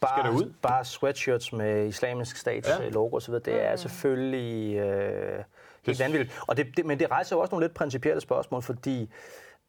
[0.00, 0.52] bare, skal ud?
[0.62, 2.88] Bare sweatshirts med islamisk stats ja.
[2.88, 3.76] logo osv., det er mm.
[3.76, 5.44] selvfølgelig øh,
[5.86, 6.40] helt vanvittigt.
[6.46, 9.10] Og det, det, men det rejser jo også nogle lidt principielle spørgsmål, fordi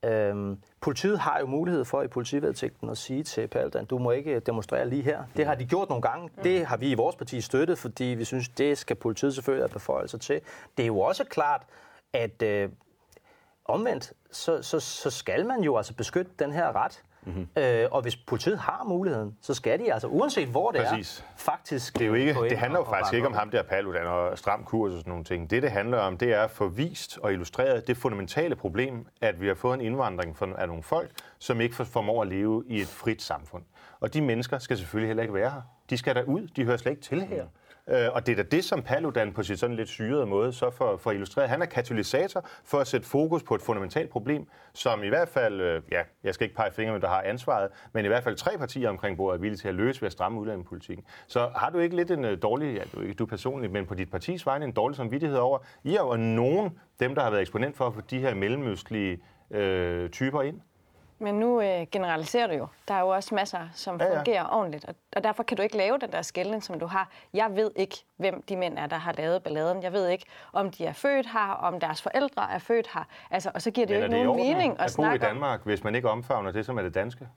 [0.05, 4.39] Øhm, politiet har jo mulighed for i politivedtægten at sige til Paludan, du må ikke
[4.39, 5.23] demonstrere lige her.
[5.37, 6.29] Det har de gjort nogle gange.
[6.37, 6.43] Mm.
[6.43, 9.73] Det har vi i vores parti støttet, fordi vi synes, det skal politiet selvfølgelig have
[9.73, 10.41] beføjelser til.
[10.77, 11.65] Det er jo også klart,
[12.13, 12.69] at øh,
[13.65, 17.03] omvendt, så, så, så skal man jo altså beskytte den her ret.
[17.25, 17.47] Mm-hmm.
[17.57, 21.19] Øh, og hvis politiet har muligheden, så skal de altså, uanset hvor det Præcis.
[21.19, 21.93] er, faktisk...
[21.93, 24.63] Det, er jo ikke, det handler jo faktisk ikke om ham der Paludan og stram
[24.63, 25.49] kurs og sådan nogle ting.
[25.49, 29.41] Det, det handler om, det er at få vist og illustreret det fundamentale problem, at
[29.41, 32.87] vi har fået en indvandring af nogle folk, som ikke formår at leve i et
[32.87, 33.63] frit samfund.
[33.99, 35.61] Og de mennesker skal selvfølgelig heller ikke være her.
[35.89, 36.47] De skal der ud.
[36.55, 37.45] De hører slet ikke til her.
[37.89, 40.69] Øh, og det er da det, som Paludan på sit sådan lidt syrede måde så
[40.69, 41.29] for, for illustreret.
[41.29, 41.47] illustrere.
[41.47, 45.61] Han er katalysator for at sætte fokus på et fundamentalt problem, som i hvert fald,
[45.61, 48.35] øh, ja, jeg skal ikke pege fingre, men der har ansvaret, men i hvert fald
[48.35, 51.05] tre partier omkring bordet er villige til at løse ved at stramme udlændingepolitikken.
[51.27, 53.95] Så har du ikke lidt en øh, dårlig, ja, du, ikke du personligt, men på
[53.95, 57.41] dit partis vegne en dårlig samvittighed over, I er jo nogen, dem der har været
[57.41, 59.19] eksponent for at få de her mellemøstlige
[59.51, 60.61] øh, typer ind?
[61.19, 62.67] Men nu øh, generaliserer du jo.
[62.87, 64.17] Der er jo også masser, som ja, ja.
[64.17, 67.09] fungerer ordentligt, og, og derfor kan du ikke lave den der skældning, som du har.
[67.33, 69.83] Jeg ved ikke, hvem de mænd er, der har lavet balladen.
[69.83, 73.03] Jeg ved ikke, om de er født her, om deres forældre er født her.
[73.31, 75.29] Altså, og så giver det Men jo ikke nogen mening at, at snakke bo i
[75.29, 75.65] Danmark, om...
[75.65, 77.27] hvis man ikke omfavner det, som er det danske?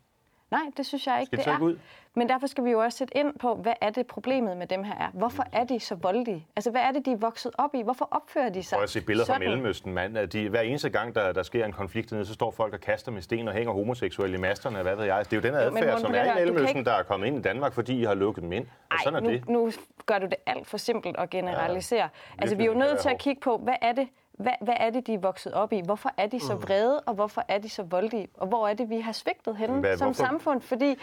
[0.53, 1.65] Nej, det synes jeg ikke, Skal de det er.
[1.65, 1.79] ud?
[2.15, 4.85] Men derfor skal vi jo også sætte ind på, hvad er det problemet med dem
[4.85, 5.09] her er?
[5.13, 6.47] Hvorfor er de så voldelige?
[6.57, 7.83] Altså, hvad er det, de er vokset op i?
[7.83, 9.49] Hvorfor opfører de sig Prøv at se billeder fra sådan?
[9.49, 10.19] Mellemøsten, mand.
[10.19, 12.81] At De, hver eneste gang, der, der sker en konflikt dernede, så står folk og
[12.81, 15.17] kaster med sten og hænger homoseksuelle i masterne, og hvad ved jeg.
[15.17, 17.03] Altså, Det er jo den Jo, adfærd, Morten, som er i Mellemøsten, ikke- der er
[17.03, 18.67] kommet ind i Danmark, fordi I har lukket dem ind.
[18.91, 19.49] Og sådan er nu, det.
[19.49, 19.71] nu
[20.07, 22.01] gør du det alt for simpelt at generalisere.
[22.01, 24.09] Ja, altså, vi er jo nødt til at kigge på, hvad er det,
[24.43, 25.81] hvad, hvad er det, de er vokset op i?
[25.85, 28.29] Hvorfor er de så vrede, og hvorfor er de så voldelige?
[28.35, 30.25] Og hvor er det, vi har svigtet henne Hvad- som hvorfor?
[30.25, 30.61] samfund?
[30.61, 30.95] Fordi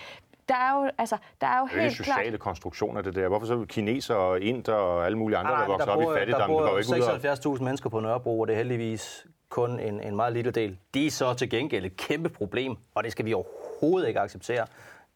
[0.49, 2.39] der er jo, altså, der er jo Det er jo helt sociale klart...
[2.39, 3.27] konstruktioner, det der.
[3.27, 6.13] Hvorfor så kineser og inder og alle mulige andre, der men vokser op i bor-
[6.15, 7.55] fattigdom, der der går bor ikke ud og...
[7.57, 10.77] 76.000 mennesker på Nørrebro, og det er heldigvis kun en, en meget lille del.
[10.93, 14.65] De er så til gengæld et kæmpe problem, og det skal vi overhovedet ikke acceptere.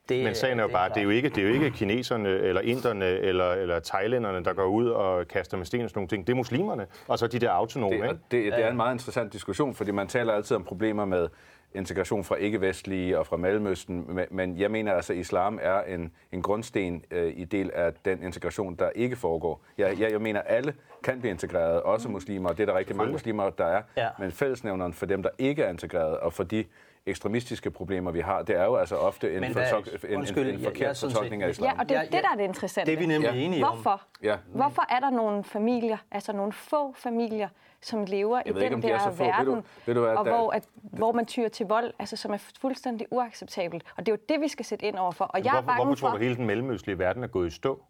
[0.10, 2.30] Det, Men sagen er jo bare, det er jo ikke, det er jo ikke kineserne,
[2.30, 6.08] eller inderne, eller, eller thailænderne, der går ud og kaster med sten og sådan nogle
[6.08, 6.28] ting.
[6.28, 9.34] Det er muslimerne, og så de der autonome, Det, det, det er en meget interessant
[9.34, 11.28] diskussion, fordi man taler altid om problemer med
[11.76, 16.12] integration fra ikke-vestlige og fra Mellemøsten, men- men jeg mener altså, at islam er en,
[16.32, 19.62] en grundsten øh, i del af den integration, der ikke foregår.
[19.78, 20.74] Jeg, jeg, jeg mener, at alle
[21.04, 24.08] kan blive integreret, også muslimer, og det er der rigtig mange muslimer, der er, Ja.
[24.20, 26.64] men fællesnævneren for dem, der ikke er integreret, og for de
[27.06, 30.48] ekstremistiske problemer, vi har, det er jo altså ofte en, hvad- fortolk, en, undskyld, en,
[30.48, 31.74] jeg- en jeg er forkert fortolkning af islam.
[31.76, 32.92] Ja, og det er Ja, det, der er det interessante.
[32.92, 33.36] det er vi nemlig Ja.
[33.38, 33.74] enige om.
[33.76, 34.02] Hvorfor?
[34.24, 34.38] Ja.
[34.54, 37.50] Hvorfor er der nogle familier, altså nogle få familier,
[37.82, 39.24] som lever i ved ikke, den om de er der så få.
[39.24, 41.94] Ved verden, du- ved du hvad, og der- hvor, at, hvor man tyrer til vold,
[42.00, 43.84] altså som er fuldstændig uacceptabelt.
[43.98, 45.26] Og det er jo det, vi skal sætte ind overfor.
[45.26, 46.18] Og jeg er Hvorfor, bange hvorfor tror for...
[46.18, 47.84] du, hele den mellemøstlige verden er gået i stå?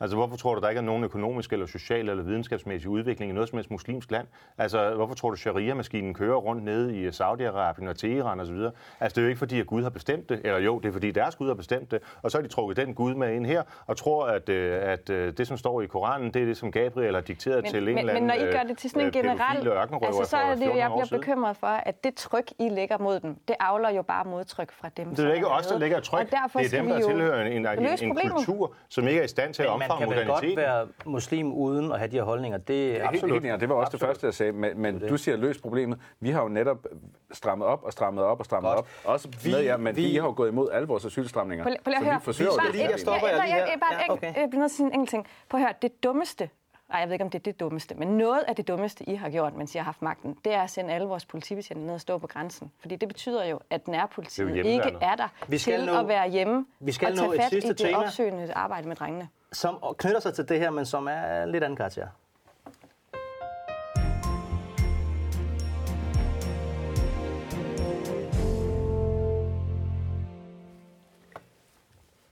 [0.00, 3.34] Altså, hvorfor tror du, der ikke er nogen økonomisk eller social eller videnskabsmæssig udvikling i
[3.34, 4.26] noget som helst muslimsk land?
[4.58, 8.56] Altså, hvorfor tror du, sharia-maskinen kører rundt nede i Saudi-Arabien og Teheran osv.?
[9.00, 10.92] Altså, det er jo ikke fordi, at Gud har bestemt det, eller jo, det er
[10.92, 13.46] fordi, deres Gud har bestemt det, og så har de trukket den Gud med ind
[13.46, 16.56] her, og tror, at, øh, at øh, det, som står i Koranen, det er det,
[16.56, 18.78] som Gabriel har dikteret Men, til en men, eller men anden når I gør det
[18.78, 19.66] til sådan en øh, generel...
[19.66, 22.68] ørkenrøver Altså, så er det jo, 14 jeg bliver bekymret for, at det tryk, I
[22.68, 25.78] lægger mod dem, det afler jo bare modtryk fra dem, Det er ikke os, der
[25.78, 26.20] lægger tryk.
[26.20, 27.66] Og derfor Det er dem, der tilhører en, en,
[28.02, 30.86] en, kultur, som ikke er i stand til at Men man kan vel godt være
[31.04, 32.58] muslim uden at have de her holdninger.
[32.58, 33.32] Det er Absolut.
[33.32, 34.52] Helt, enig, det var også det første, jeg sagde.
[34.52, 35.98] Men, men du siger løs problemet.
[36.20, 36.86] Vi har jo netop
[37.32, 38.78] strammet op og strammet op og strammet Godt.
[38.78, 38.88] op.
[39.04, 41.64] Også Vi- med jer, men vi- vi, har jo gået imod alle vores asylstramninger.
[41.64, 42.18] Prøv, prøv lige at så høre.
[42.20, 44.06] vi forsøger at lige- jeg stopper jeg, jer jeg, lige jeg, her.
[44.12, 45.26] jeg, jeg, jeg bliver nødt til at sige en enkelt ting.
[45.48, 46.50] Prøv at høre, det dummeste,
[46.92, 49.14] ej, jeg ved ikke, om det er det dummeste, men noget af det dummeste, I
[49.14, 51.94] har gjort, mens I har haft magten, det er at sende alle vores politibetjente ned
[51.94, 52.70] og stå på grænsen.
[52.80, 56.00] Fordi det betyder jo, at nærpolitiet er jo ikke er der Vi skal til nå-
[56.00, 57.96] at være hjemme vi skal og nå tage et fat sidste i det tema.
[57.98, 59.28] opsøgende arbejde med drengene.
[59.52, 62.06] Som knytter sig til det her, men som er lidt anden karakter.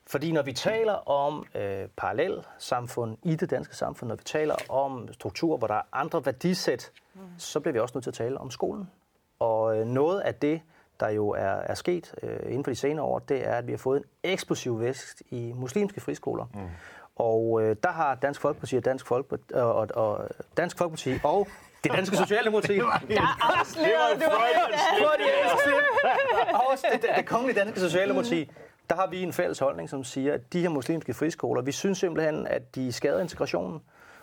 [0.06, 4.54] Fordi når vi taler om øh, parallel samfund i det danske samfund, når vi taler
[4.68, 7.20] om strukturer, hvor der er andre værdisæt, mm.
[7.38, 8.90] så bliver vi også nødt til at tale om skolen.
[9.38, 10.60] Og øh, noget af det,
[11.00, 13.72] der jo er, er sket øh, inden for de senere år, det er, at vi
[13.72, 16.46] har fået en eksplosiv vækst i muslimske friskoler.
[16.54, 16.60] Mm.
[17.18, 21.48] Og øh, der har Dansk Folkeparti og Dansk Folkeparti og, og, og Dansk Folkeparti og
[21.84, 22.76] det danske Socialdemokrati.
[22.76, 24.30] Jeg afslørede, du
[26.54, 28.50] Og også det, det, det kongelige danske Socialdemokrati.
[28.90, 31.98] Der har vi en fælles holdning, som siger, at de her muslimske friskoler, vi synes
[31.98, 33.80] simpelthen, at de skader integrationen,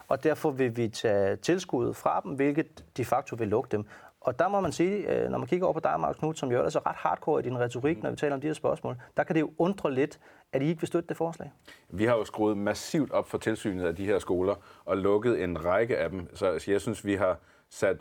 [0.07, 3.85] og derfor vil vi tage tilskuddet fra dem, hvilket de facto vil lukke dem.
[4.21, 6.51] Og der må man sige, øh, når man kigger over på dig, Mark Knudt, som
[6.51, 8.95] jo ellers er ret hardcore i din retorik, når vi taler om de her spørgsmål,
[9.17, 10.19] der kan det jo undre lidt,
[10.55, 11.51] at I ikke vil støtte det forslag.
[11.89, 15.65] Vi har jo skruet massivt op for tilsynet af de her skoler og lukket en
[15.65, 16.35] række af dem.
[16.35, 17.37] Så jeg synes, vi har
[17.69, 17.97] sat,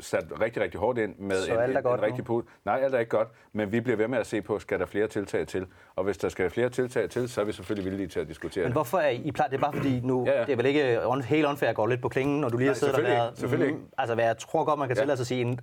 [0.00, 2.44] sat rigtig, rigtig hårdt ind med Så en, alt er en, godt en rigtig put.
[2.64, 4.86] Nej, alt er ikke godt, men vi bliver ved med at se på, skal der
[4.86, 5.66] flere tiltag til?
[5.96, 8.64] Og hvis der skal flere tiltag til, så er vi selvfølgelig villige til at diskutere
[8.64, 10.66] Men hvorfor er I, plejer, det er bare fordi nu, Ja, ja, det er vel
[10.66, 13.02] ikke on, helt unfair at gå lidt på klingen, når du lige har siddet og
[13.02, 13.40] været, ikke.
[13.40, 13.78] Selvfølgelig ikke.
[13.78, 15.00] Mm, altså hvad jeg tror godt, man kan Ja.
[15.00, 15.60] tillade sig at sige, en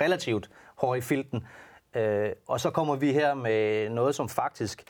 [0.00, 1.46] relativt hård i filten.
[1.96, 4.84] Øh, og så kommer vi her med noget, som faktisk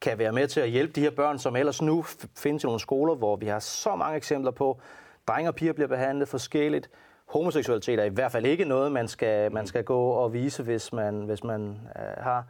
[0.00, 2.02] kan være med til at hjælpe de her børn, som ellers nu
[2.36, 4.80] findes i nogle skoler, hvor vi har så mange eksempler på,
[5.28, 6.90] drenge og piger bliver behandlet forskelligt.
[7.28, 10.92] Homoseksualitet er i hvert fald ikke noget, man skal, man skal gå og vise, hvis
[10.92, 12.44] man, hvis man øh, har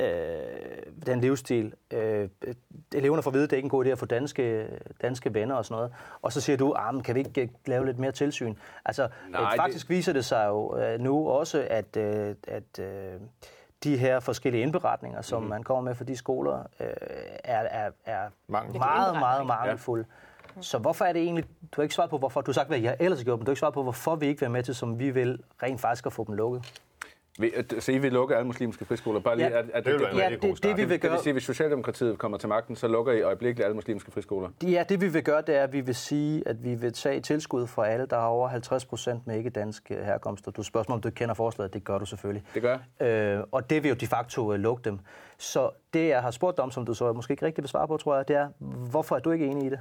[0.00, 0.06] øh,
[1.06, 1.74] den livsstil.
[1.92, 2.28] Øh,
[2.94, 4.66] eleverne får at vide, at det er ikke en god idé at få danske,
[5.02, 5.92] danske venner og sådan noget.
[6.22, 8.54] Og så siger du, ah, kan vi ikke øh, lave lidt mere tilsyn?
[8.84, 12.78] Altså, Nej, øh, det- faktisk viser det sig jo øh, nu også, at, øh, at
[12.80, 13.20] øh,
[13.84, 15.48] de her forskellige indberetninger, som mm.
[15.48, 16.86] man kommer med for de skoler, øh,
[17.44, 18.78] er, er, er Mangelfulde.
[18.78, 20.04] meget, meget mangelfulde.
[20.60, 22.78] Så hvorfor er det egentlig, du har ikke svaret på, hvorfor, du har sagt, hvad
[22.78, 24.52] jeg ellers har gjort, men du har ikke svaret på, hvorfor vi ikke vil være
[24.52, 26.82] med til, som vi vil, rent faktisk at få dem lukket.
[27.78, 29.20] Så I vil lukke alle muslimske friskoler?
[29.20, 31.10] Bare lige, ja, at, at det, det, det, ja, det, det, det, vi vil gøre...
[31.10, 34.48] Det vil sige, hvis Socialdemokratiet kommer til magten, så lukker I øjeblikkeligt alle muslimske friskoler?
[34.62, 37.20] Ja, det vi vil gøre, det er, at vi vil sige, at vi vil tage
[37.20, 40.46] tilskud fra alle, der har over 50 procent med ikke-dansk øh, herkomst.
[40.48, 41.74] Og du spørger om du kender forslaget.
[41.74, 42.44] Det gør du selvfølgelig.
[42.54, 44.98] Det gør øh, Og det vil jo de facto uh, lukke dem.
[45.38, 47.96] Så det, jeg har spurgt om, som du så måske ikke rigtig vil svare på,
[47.96, 48.48] tror jeg, det er,
[48.90, 49.80] hvorfor er du ikke enig i det?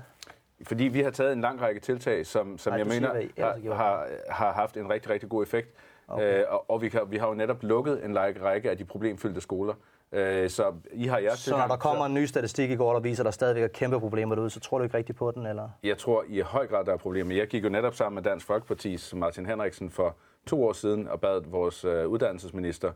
[0.63, 4.07] Fordi vi har taget en lang række tiltag, som, som Nej, jeg mener har, har,
[4.29, 5.73] har haft en rigtig, rigtig god effekt.
[6.07, 6.39] Okay.
[6.39, 8.85] Øh, og og vi, kan, vi har jo netop lukket en række, række af de
[8.85, 9.73] problemfyldte skoler.
[10.11, 12.07] Øh, så I har jeres Så når der kommer så...
[12.07, 14.59] en ny statistik i går, der viser, at der stadigvæk er kæmpe problemer derude, så
[14.59, 15.45] tror du ikke rigtigt på den?
[15.45, 15.69] eller?
[15.83, 17.35] Jeg tror i høj grad, der er problemer.
[17.35, 21.21] Jeg gik jo netop sammen med Dansk Folkeparti's Martin Henriksen for to år siden og
[21.21, 22.91] bad vores øh, uddannelsesminister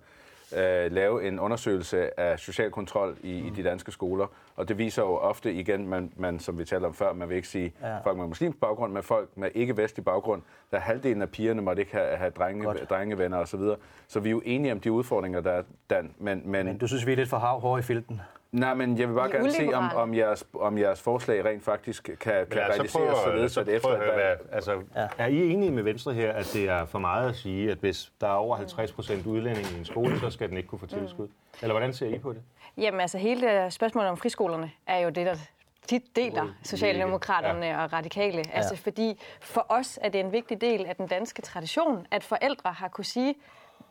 [0.57, 3.47] øh, lave en undersøgelse af social kontrol i, mm.
[3.47, 4.27] i de danske skoler.
[4.55, 7.35] Og det viser jo ofte igen, man, man, som vi talte om før, man vil
[7.35, 7.99] ikke sige ja.
[7.99, 10.41] folk med muslimsk baggrund, men folk med ikke-vestlig baggrund.
[10.71, 13.59] Der er halvdelen af pigerne måtte ikke have, have drenge, drengevenner osv.
[13.59, 13.75] Så,
[14.07, 16.13] så vi er jo enige om de udfordringer, der er, Dan.
[16.17, 18.21] Men, men, men du synes, vi er lidt for hårde i filten?
[18.51, 22.03] Nej, men jeg vil bare gerne se, om, om, jeres, om jeres forslag rent faktisk
[22.03, 23.97] kan, kan altså, realiseres således, at efter...
[23.97, 25.07] Hvad, altså, ja.
[25.17, 28.11] Er I enige med Venstre her, at det er for meget at sige, at hvis
[28.21, 30.85] der er over 50 procent udlænding i en skole, så skal den ikke kunne få
[30.85, 31.27] tilskud?
[31.27, 31.33] Mm.
[31.61, 32.41] Eller hvordan ser I på det?
[32.77, 35.35] Jamen altså, hele det spørgsmål om friskolerne er jo det, der
[35.87, 37.83] tit deler Socialdemokraterne ja.
[37.83, 38.43] og radikale.
[38.53, 42.71] Altså, fordi for os er det en vigtig del af den danske tradition, at forældre
[42.71, 43.35] har kunne sige,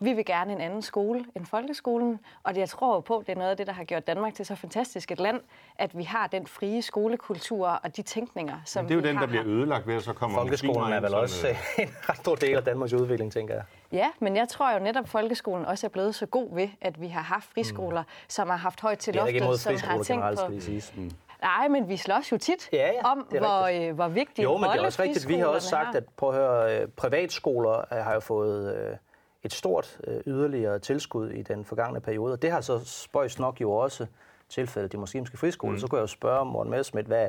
[0.01, 3.37] vi vil gerne en anden skole end folkeskolen, og det, jeg tror på, det er
[3.37, 5.39] noget af det, der har gjort Danmark til så fantastisk et land,
[5.75, 9.21] at vi har den frie skolekultur og de tænkninger, som Men det er jo den,
[9.21, 12.35] der bliver ødelagt ved, at så kommer Folkeskolen er vel også øh, en ret stor
[12.35, 13.63] del af Danmarks udvikling, tænker jeg.
[13.91, 17.01] Ja, men jeg tror jo netop, at folkeskolen også er blevet så god ved, at
[17.01, 18.07] vi har haft friskoler, mm.
[18.27, 20.99] som har haft højt til loftet, som har tænkt på...
[21.01, 21.11] Mm.
[21.41, 24.69] Nej, men vi slås jo tit ja, ja, om, hvor, øh, hvor vigtigt Jo, men
[24.69, 25.27] det er også rigtigt.
[25.27, 28.75] Vi har også sagt, at prøv at høre, øh, privatskoler har jo fået...
[28.75, 28.97] Øh,
[29.43, 32.33] et stort øh, yderligere tilskud i den forgangne periode.
[32.33, 34.05] Og det har så spøjs nok jo også
[34.49, 35.73] tilfældet de muslimske friskoler.
[35.73, 35.79] Mm.
[35.79, 37.23] Så kunne jeg jo spørge Morten Messmith, hvad,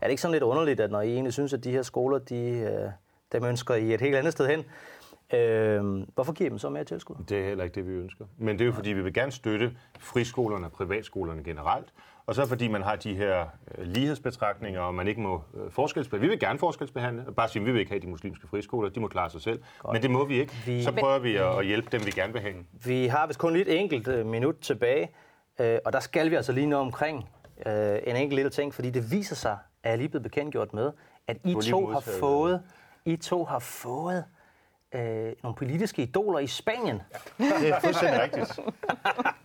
[0.00, 2.18] er det ikke sådan lidt underligt, at når I egentlig synes, at de her skoler,
[2.18, 2.90] de, øh,
[3.32, 4.64] dem ønsker I et helt andet sted hen,
[5.34, 7.16] Øh, hvorfor giver dem så mere tilskud?
[7.28, 8.24] Det er heller ikke det, vi ønsker.
[8.38, 11.92] Men det er jo fordi, vi vil gerne støtte friskolerne og privatskolerne generelt.
[12.28, 13.46] Og så fordi man har de her
[13.78, 16.26] øh, lighedsbetragtninger, og man ikke må øh, forskelsbehandle.
[16.26, 17.32] Vi vil gerne forskelsbehandle.
[17.32, 18.90] Bare sige, at vi vil ikke have de muslimske friskoler.
[18.90, 19.62] De må klare sig selv.
[19.78, 19.92] Godt.
[19.92, 20.52] Men det må vi ikke.
[20.66, 20.82] Vi...
[20.82, 22.54] Så prøver vi at hjælpe dem, vi gerne vil have.
[22.84, 25.10] Vi har vist kun lidt enkelt øh, minut tilbage.
[25.58, 27.28] Og der skal vi altså lige nå omkring
[27.66, 28.74] en enkelt lille ting.
[28.74, 30.92] Fordi det viser sig, at jeg lige blevet bekendtgjort med,
[31.26, 32.62] at I to har fået...
[33.04, 34.24] I to har fået
[34.94, 37.02] øh, nogle politiske idoler i Spanien.
[37.40, 38.58] Ja, det er fuldstændig rigtigt.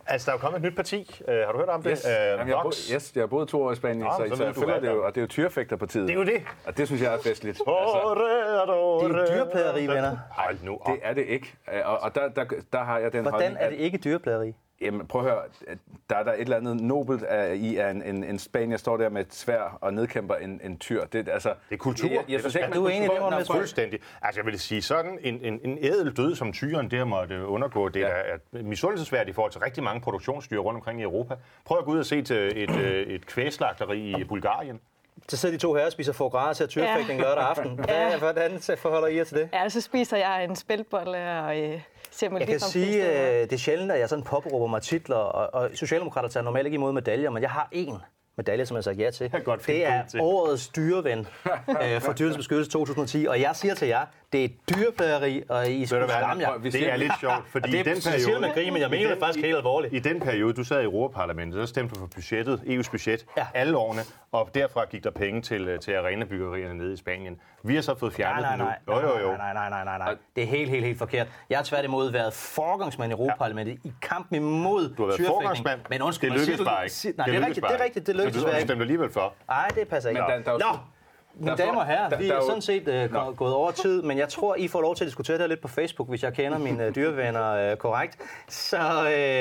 [0.06, 1.20] Altså, der er jo kommet et nyt parti.
[1.28, 1.90] Uh, har du hørt om det?
[1.90, 2.04] Yes.
[2.04, 4.36] Uh, Jamen, jeg, har boet, yes, jeg har boet to år i Spanien, Nå, så,
[4.36, 6.08] så jeg føler det jo, og det er jo tyrefægterpartiet.
[6.08, 6.42] Det er jo det.
[6.66, 7.58] Og det synes jeg er festligt.
[7.58, 7.68] Altså,
[9.02, 10.16] det er dyrplageri, venner.
[10.30, 10.86] Hold nu op.
[10.86, 11.54] Det er det ikke.
[11.84, 14.54] Og, og der, der, der har jeg den Hvordan holdning, er det ikke dyrplageri?
[14.80, 15.42] Jamen, prøv at høre.
[16.10, 18.96] Der er der et eller andet nobelt af, i, at en, en, en spanier står
[18.96, 21.04] der med et svær og nedkæmper en, en tyr.
[21.04, 22.08] Det, altså, det er kultur.
[22.08, 24.00] Jeg, jeg synes ikke, du er enig i det, med Fuldstændig.
[24.22, 27.88] Altså, jeg vil sige, sådan en, en, en ædel død som tyren der måtte undergå,
[27.88, 28.06] det ja.
[28.06, 31.34] er misundelsesværdigt i forhold til rigtig mange produktionsdyr rundt omkring i Europa.
[31.64, 34.80] Prøv at gå ud og se til et, øh, et kvæslagteri i Bulgarien.
[35.28, 37.26] Så sidder de to her og spiser foie gras til tyrfægtning ja.
[37.26, 37.74] lørdag aften.
[37.74, 38.18] Hvad, ja.
[38.18, 39.48] Hvordan forholder I jer til det?
[39.52, 41.80] Ja, så spiser jeg en spilbolle og øh,
[42.16, 45.62] ser Jeg kan sige, øh, det er sjældent, at jeg sådan påberåber mig titler, og,
[45.62, 47.98] og Socialdemokrater tager normalt ikke imod medaljer, men jeg har en
[48.36, 49.32] medalje, som jeg har sagt ja til.
[49.66, 51.18] Det er årets dyreven
[51.82, 55.86] øh, for Dyrens Beskyttelse 2010, og jeg siger til jer, det er dyreplageri, og I
[55.86, 56.58] skal skræmme jer.
[56.58, 58.24] Det er lidt sjovt, fordi det, i den periode...
[58.24, 59.94] Siger med grin, men jeg mener det faktisk helt alvorligt.
[59.94, 63.46] I den periode, du sad i Europaparlamentet, så stemte du for budgettet, EU's budget, ja.
[63.54, 64.00] alle årene,
[64.32, 67.40] og derfra gik der penge til, øh, til arenabyggerierne nede i Spanien.
[67.62, 69.10] Vi har så fået fjernet nej, nej, nej, det nu.
[69.10, 69.36] Jo, jo, jo.
[69.36, 70.16] Nej, nej, nej, nej, nej.
[70.36, 71.26] Det er helt, helt, helt forkert.
[71.50, 73.88] Jeg har tværtimod været forgangsmand i Europaparlamentet ja.
[73.88, 77.16] i kampen imod Du har været forgangsmand, men undskyld, det lykkedes bare ikke.
[77.18, 78.50] Nej, det er rigtigt, det er rigtigt, det lykkedes ikke.
[78.50, 79.34] Så du stemte alligevel for.
[79.48, 80.22] Nej, det passer ikke.
[80.28, 80.78] Men Nå,
[81.36, 84.56] mine damer og herrer, vi er sådan set uh, gået over tid, men jeg tror,
[84.56, 86.94] I får lov til at diskutere det lidt på Facebook, hvis jeg kender mine uh,
[86.94, 88.18] dyrevenner uh, korrekt.
[88.48, 88.78] Så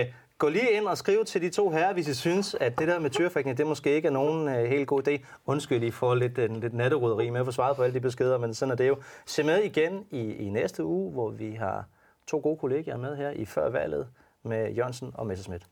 [0.06, 2.88] uh, gå lige ind og skriv til de to herrer, hvis I synes, at det
[2.88, 5.26] der med tyrefægtning, det måske ikke er nogen uh, helt god idé.
[5.46, 8.38] Undskyld, I får lidt, uh, lidt natteruderi med at få svaret på alle de beskeder,
[8.38, 8.98] men sådan er det jo.
[9.26, 11.86] Se med igen i, i næste uge, hvor vi har
[12.28, 14.08] to gode kollegaer med her i før valget
[14.44, 15.64] med Jørgensen og Messerschmidt.